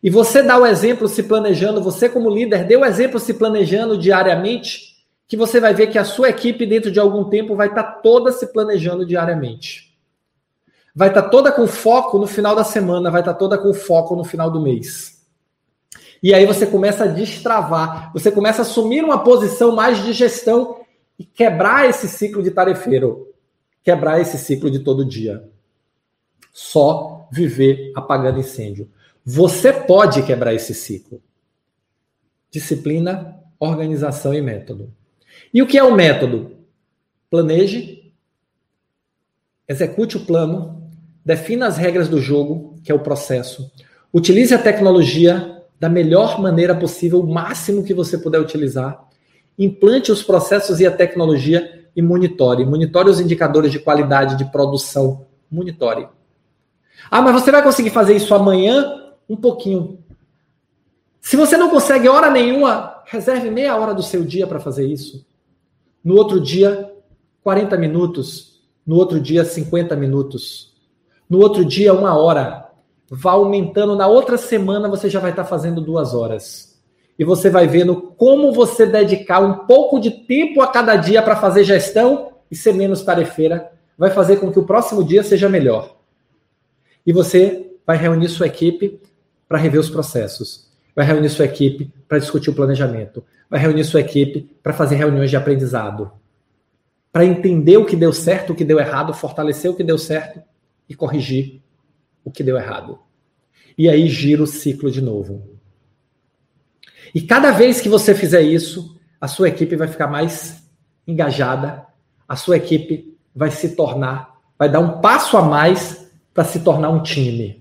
[0.01, 3.95] E você dá o exemplo se planejando, você como líder, dê o exemplo se planejando
[3.95, 4.90] diariamente,
[5.31, 7.91] que você vai ver que a sua equipe dentro de algum tempo vai estar tá
[8.01, 9.97] toda se planejando diariamente.
[10.93, 13.73] Vai estar tá toda com foco no final da semana, vai estar tá toda com
[13.73, 15.25] foco no final do mês.
[16.21, 20.81] E aí você começa a destravar, você começa a assumir uma posição mais de gestão
[21.17, 23.33] e quebrar esse ciclo de tarefeiro,
[23.81, 25.49] quebrar esse ciclo de todo dia.
[26.51, 28.91] Só viver apagando incêndio.
[29.23, 31.21] Você pode quebrar esse ciclo.
[32.51, 34.93] Disciplina, organização e método.
[35.53, 36.61] E o que é o método?
[37.31, 38.11] planeje,
[39.65, 40.91] execute o plano,
[41.23, 43.71] defina as regras do jogo, que é o processo,
[44.13, 49.07] utilize a tecnologia da melhor maneira possível, o máximo que você puder utilizar,
[49.57, 52.65] implante os processos e a tecnologia e monitore.
[52.65, 55.25] Monitore os indicadores de qualidade de produção.
[55.49, 56.07] Monitore.
[57.09, 59.11] Ah, mas você vai conseguir fazer isso amanhã?
[59.27, 59.99] Um pouquinho.
[61.19, 65.25] Se você não consegue hora nenhuma, reserve meia hora do seu dia para fazer isso.
[66.03, 66.91] No outro dia,
[67.43, 68.61] 40 minutos.
[68.85, 70.73] No outro dia, 50 minutos.
[71.29, 72.69] No outro dia, uma hora.
[73.09, 73.95] Vá aumentando.
[73.95, 76.79] Na outra semana, você já vai estar fazendo duas horas.
[77.17, 81.35] E você vai vendo como você dedicar um pouco de tempo a cada dia para
[81.35, 85.95] fazer gestão e ser menos tarefeira vai fazer com que o próximo dia seja melhor.
[87.05, 88.99] E você vai reunir sua equipe
[89.47, 90.70] para rever os processos.
[90.95, 93.23] Vai reunir sua equipe para discutir o planejamento.
[93.49, 96.11] Vai reunir sua equipe para fazer reuniões de aprendizado
[97.11, 100.41] para entender o que deu certo, o que deu errado, fortalecer o que deu certo
[100.87, 101.61] e corrigir
[102.23, 102.99] o que deu errado.
[103.77, 105.49] E aí gira o ciclo de novo.
[107.13, 110.63] E cada vez que você fizer isso, a sua equipe vai ficar mais
[111.05, 111.85] engajada,
[112.27, 116.89] a sua equipe vai se tornar, vai dar um passo a mais para se tornar
[116.89, 117.60] um time.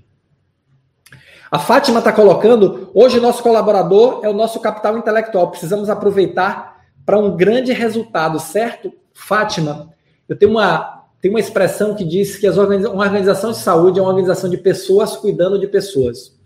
[1.50, 7.18] A Fátima está colocando, hoje nosso colaborador é o nosso capital intelectual, precisamos aproveitar para
[7.18, 8.92] um grande resultado, certo?
[9.12, 9.92] Fátima,
[10.28, 14.10] eu tenho uma, tenho uma expressão que diz que uma organização de saúde é uma
[14.10, 16.38] organização de pessoas cuidando de pessoas.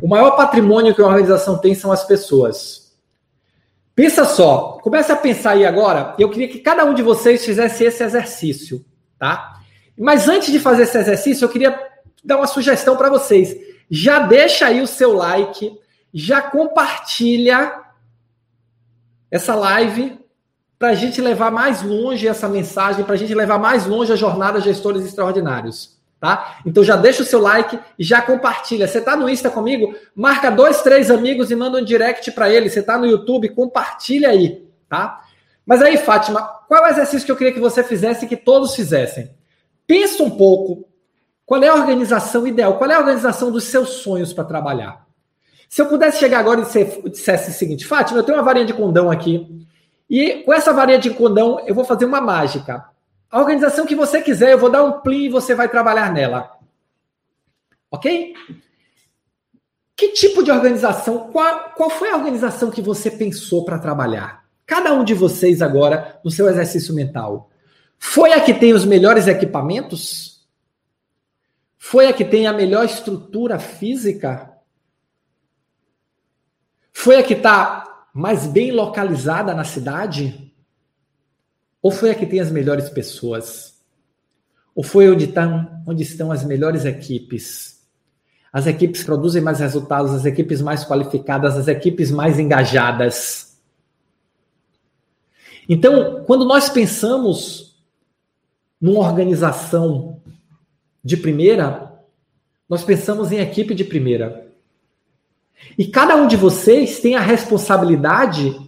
[0.00, 2.96] O maior patrimônio que uma organização tem são as pessoas.
[3.94, 6.14] Pensa só, comece a pensar aí agora.
[6.18, 8.82] Eu queria que cada um de vocês fizesse esse exercício,
[9.18, 9.60] tá?
[9.98, 11.78] Mas antes de fazer esse exercício, eu queria
[12.24, 13.54] dar uma sugestão para vocês.
[13.90, 15.78] Já deixa aí o seu like,
[16.12, 17.82] já compartilha
[19.30, 20.18] essa live
[20.78, 24.16] para a gente levar mais longe essa mensagem, para a gente levar mais longe a
[24.16, 25.96] jornada Gestores Extraordinários.
[26.18, 26.60] Tá?
[26.64, 28.88] Então já deixa o seu like e já compartilha.
[28.88, 29.94] Você está no Insta comigo?
[30.14, 32.70] Marca dois, três amigos e manda um direct para ele.
[32.70, 33.50] Você está no YouTube?
[33.50, 35.22] Compartilha aí, tá?
[35.64, 38.36] Mas aí, Fátima, qual é o exercício que eu queria que você fizesse e que
[38.36, 39.30] todos fizessem?
[39.86, 40.88] Pensa um pouco.
[41.46, 42.76] Qual é a organização ideal?
[42.76, 45.06] Qual é a organização dos seus sonhos para trabalhar?
[45.68, 48.74] Se eu pudesse chegar agora e dissesse o seguinte, Fátima, eu tenho uma varinha de
[48.74, 49.64] condão aqui.
[50.10, 52.84] E com essa varinha de condão, eu vou fazer uma mágica.
[53.30, 56.50] A organização que você quiser, eu vou dar um plim e você vai trabalhar nela.
[57.90, 58.34] Ok?
[59.96, 61.30] Que tipo de organização?
[61.30, 64.44] Qual, qual foi a organização que você pensou para trabalhar?
[64.66, 67.50] Cada um de vocês agora, no seu exercício mental.
[67.98, 70.35] Foi a que tem os melhores equipamentos?
[71.78, 74.52] Foi a que tem a melhor estrutura física?
[76.92, 80.52] Foi a que está mais bem localizada na cidade?
[81.82, 83.76] Ou foi a que tem as melhores pessoas?
[84.74, 87.86] Ou foi onde, estão, onde estão as melhores equipes?
[88.52, 93.58] As equipes produzem mais resultados, as equipes mais qualificadas, as equipes mais engajadas.
[95.68, 97.76] Então, quando nós pensamos
[98.80, 100.22] numa organização
[101.06, 102.02] de primeira,
[102.68, 104.50] nós pensamos em equipe de primeira.
[105.78, 108.60] E cada um de vocês tem a responsabilidade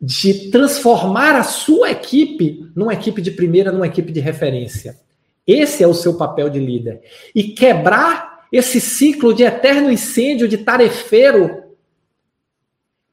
[0.00, 4.98] de transformar a sua equipe numa equipe de primeira, numa equipe de referência.
[5.46, 7.02] Esse é o seu papel de líder.
[7.34, 11.64] E quebrar esse ciclo de eterno incêndio, de tarefeiro,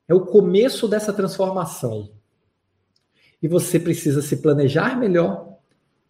[0.07, 2.09] é o começo dessa transformação.
[3.43, 5.57] E você precisa se planejar melhor,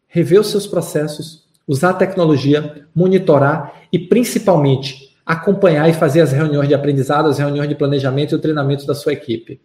[0.05, 6.67] rever os seus processos, usar a tecnologia, monitorar e, principalmente, acompanhar e fazer as reuniões
[6.67, 9.59] de aprendizado, as reuniões de planejamento e o treinamento da sua equipe.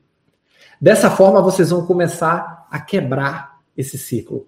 [0.80, 4.46] Dessa forma, vocês vão começar a quebrar esse ciclo.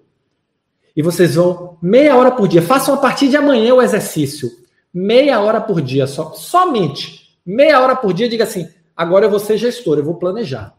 [0.97, 4.51] E vocês vão, meia hora por dia, façam a partir de amanhã o exercício.
[4.93, 7.39] Meia hora por dia, só, somente.
[7.45, 10.75] Meia hora por dia, diga assim: agora eu vou ser gestor, eu vou planejar.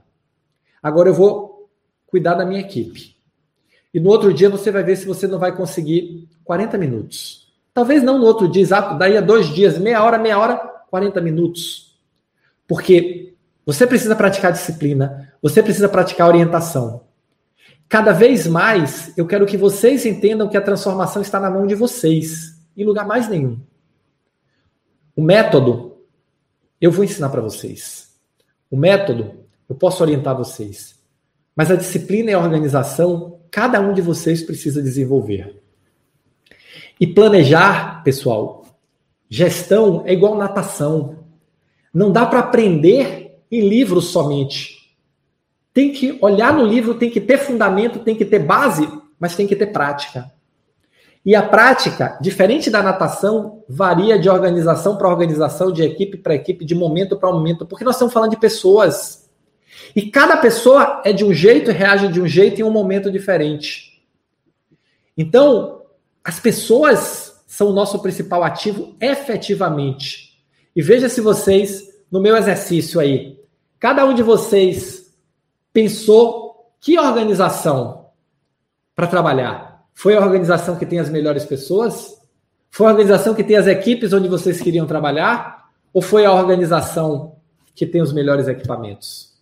[0.82, 1.70] Agora eu vou
[2.08, 3.13] cuidar da minha equipe.
[3.94, 7.54] E no outro dia você vai ver se você não vai conseguir 40 minutos.
[7.74, 10.58] Talvez não no outro dia exato, daí a dois dias, meia hora, meia hora,
[10.90, 12.00] 40 minutos.
[12.68, 13.34] Porque
[13.66, 17.02] você precisa praticar disciplina, você precisa praticar orientação.
[17.88, 21.76] Cada vez mais, eu quero que vocês entendam que a transformação está na mão de
[21.76, 23.60] vocês, em lugar mais nenhum.
[25.16, 25.98] O método,
[26.82, 28.12] eu vou ensinar para vocês.
[28.70, 31.00] O método, eu posso orientar vocês.
[31.56, 35.62] Mas a disciplina e a organização, cada um de vocês precisa desenvolver.
[37.00, 38.66] E planejar, pessoal,
[39.30, 41.20] gestão é igual natação.
[41.94, 44.96] Não dá para aprender em livros somente.
[45.72, 48.90] Tem que olhar no livro, tem que ter fundamento, tem que ter base,
[49.20, 50.32] mas tem que ter prática.
[51.24, 56.66] E a prática, diferente da natação, varia de organização para organização, de equipe para equipe,
[56.66, 59.23] de momento para momento, porque nós estamos falando de pessoas.
[59.96, 63.12] E cada pessoa é de um jeito e reage de um jeito em um momento
[63.12, 64.04] diferente.
[65.18, 65.84] Então,
[66.24, 70.42] as pessoas são o nosso principal ativo efetivamente.
[70.76, 73.40] E veja se vocês, no meu exercício aí,
[73.80, 75.14] cada um de vocês
[75.72, 78.08] pensou que organização
[78.96, 79.86] para trabalhar?
[79.94, 82.20] Foi a organização que tem as melhores pessoas?
[82.72, 85.70] Foi a organização que tem as equipes onde vocês queriam trabalhar?
[85.94, 87.36] Ou foi a organização
[87.76, 89.33] que tem os melhores equipamentos?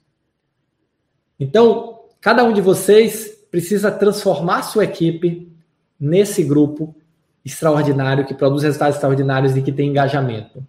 [1.42, 5.52] Então, cada um de vocês precisa transformar sua equipe
[6.00, 6.96] nesse grupo
[7.44, 10.64] extraordinário que produz resultados extraordinários e que tem engajamento.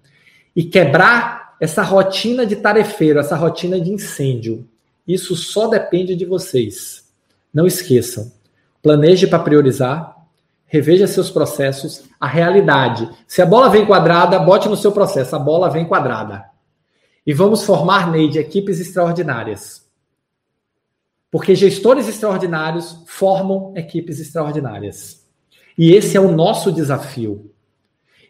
[0.56, 4.66] E quebrar essa rotina de tarefeiro, essa rotina de incêndio.
[5.06, 7.06] Isso só depende de vocês.
[7.52, 8.32] Não esqueçam.
[8.82, 10.16] Planeje para priorizar,
[10.64, 13.10] reveja seus processos, a realidade.
[13.26, 16.46] Se a bola vem quadrada, bote no seu processo, a bola vem quadrada.
[17.26, 19.82] E vamos formar, Neide, equipes extraordinárias.
[21.33, 25.26] Porque gestores extraordinários formam equipes extraordinárias.
[25.78, 27.51] E esse é o nosso desafio.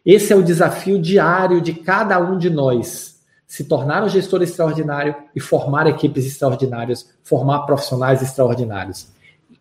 [0.07, 3.21] Esse é o desafio diário de cada um de nós.
[3.45, 9.09] Se tornar um gestor extraordinário e formar equipes extraordinárias, formar profissionais extraordinários.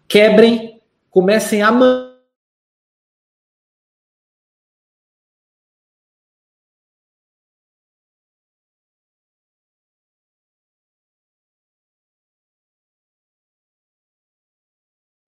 [0.07, 0.79] Quebrem
[1.09, 2.10] comecem amanhã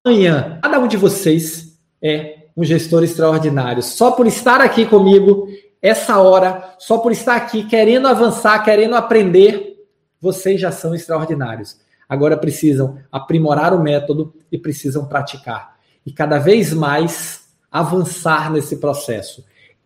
[0.04, 3.82] amanhã, cada um de vocês é um gestor extraordinário.
[3.82, 5.48] Só por estar aqui comigo,
[5.82, 9.78] essa hora, só por estar aqui querendo avançar, querendo aprender,
[10.20, 11.78] vocês já são extraordinários.
[12.08, 15.74] Agora precisam aprimorar o método e precisam praticar
[16.06, 19.44] e cada vez mais avançar nesse processo.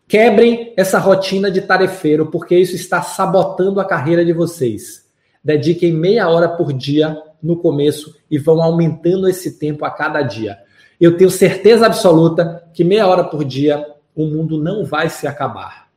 [0.08, 5.06] Quebrem essa rotina de tarefeiro, porque isso está sabotando a carreira de vocês.
[5.44, 10.58] Dediquem meia hora por dia no começo e vão aumentando esse tempo a cada dia.
[11.00, 13.86] Eu tenho certeza absoluta que meia hora por dia
[14.16, 15.88] o mundo não vai se acabar.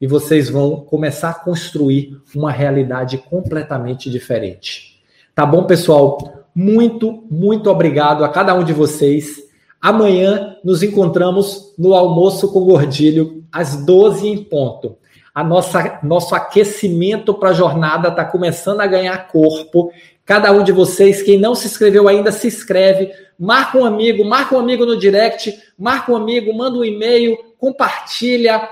[0.00, 5.02] E vocês vão começar a construir uma realidade completamente diferente.
[5.34, 6.46] Tá bom, pessoal?
[6.54, 9.42] Muito, muito obrigado a cada um de vocês.
[9.80, 14.96] Amanhã nos encontramos no almoço com Gordilho, às 12 em ponto.
[15.38, 19.92] A nossa, nosso aquecimento para a jornada está começando a ganhar corpo.
[20.24, 24.56] Cada um de vocês, quem não se inscreveu ainda, se inscreve, marca um amigo, marca
[24.56, 28.68] um amigo no direct, marca um amigo, manda um e-mail, compartilha,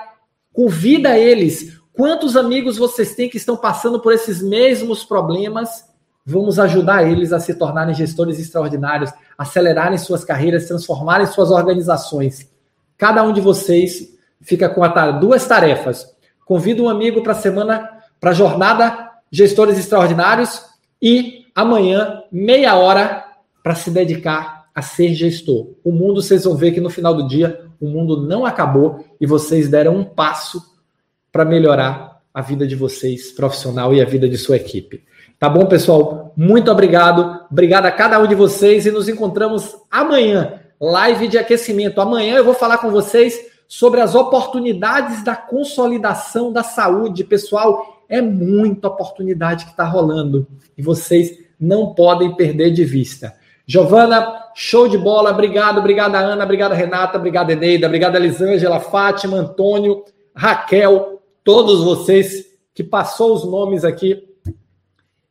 [0.53, 1.79] convida eles.
[1.93, 5.85] Quantos amigos vocês têm que estão passando por esses mesmos problemas
[6.29, 12.51] Vamos ajudar eles a se tornarem gestores extraordinários, acelerarem suas carreiras, transformarem suas organizações.
[12.99, 14.83] Cada um de vocês fica com
[15.21, 16.16] duas tarefas.
[16.47, 17.90] Convida um amigo para a semana,
[18.20, 20.62] para a jornada Gestores Extraordinários
[21.03, 23.24] e amanhã, meia hora,
[23.64, 25.72] para se dedicar a ser gestor.
[25.82, 29.26] O mundo, vocês vão ver que no final do dia, o mundo não acabou e
[29.26, 30.62] vocês deram um passo
[31.32, 35.03] para melhorar a vida de vocês profissional e a vida de sua equipe.
[35.40, 36.32] Tá bom, pessoal?
[36.36, 37.44] Muito obrigado.
[37.51, 42.01] Obrigado a cada um de vocês e nos encontramos amanhã, live de aquecimento.
[42.01, 47.25] Amanhã eu vou falar com vocês sobre as oportunidades da consolidação da saúde.
[47.25, 50.47] Pessoal, é muita oportunidade que está rolando
[50.77, 53.35] e vocês não podem perder de vista.
[53.67, 55.31] Giovana, show de bola.
[55.31, 60.05] Obrigado, obrigada, Ana, obrigada, Renata, obrigada, Eneida, obrigada, Elisângela, Fátima, Antônio,
[60.35, 64.27] Raquel, todos vocês que passou os nomes aqui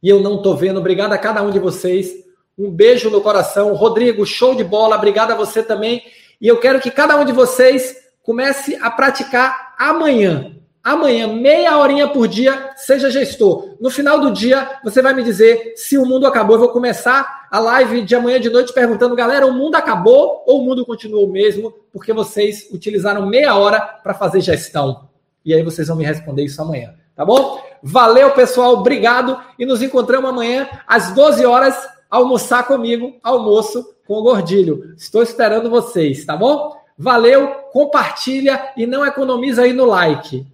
[0.06, 0.80] e eu não estou vendo.
[0.80, 2.14] Obrigado a cada um de vocês.
[2.56, 3.74] Um beijo no coração.
[3.74, 4.96] Rodrigo, show de bola.
[4.96, 6.04] Obrigado a você também.
[6.40, 10.52] E eu quero que cada um de vocês comece a praticar amanhã.
[10.84, 13.76] Amanhã, meia horinha por dia, seja gestor.
[13.80, 16.56] No final do dia, você vai me dizer se o mundo acabou.
[16.56, 20.62] Eu vou começar a live de amanhã de noite perguntando, galera, o mundo acabou ou
[20.62, 21.74] o mundo continuou mesmo?
[21.92, 25.08] Porque vocês utilizaram meia hora para fazer gestão.
[25.44, 27.60] E aí vocês vão me responder isso amanhã, tá bom?
[27.82, 31.76] Valeu, pessoal, obrigado e nos encontramos amanhã às 12 horas
[32.10, 34.94] almoçar comigo, almoço com o Gordilho.
[34.98, 36.85] Estou esperando vocês, tá bom?
[36.98, 40.46] Valeu, compartilha e não economiza aí no like.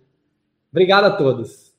[0.71, 1.70] Obrigado a todos.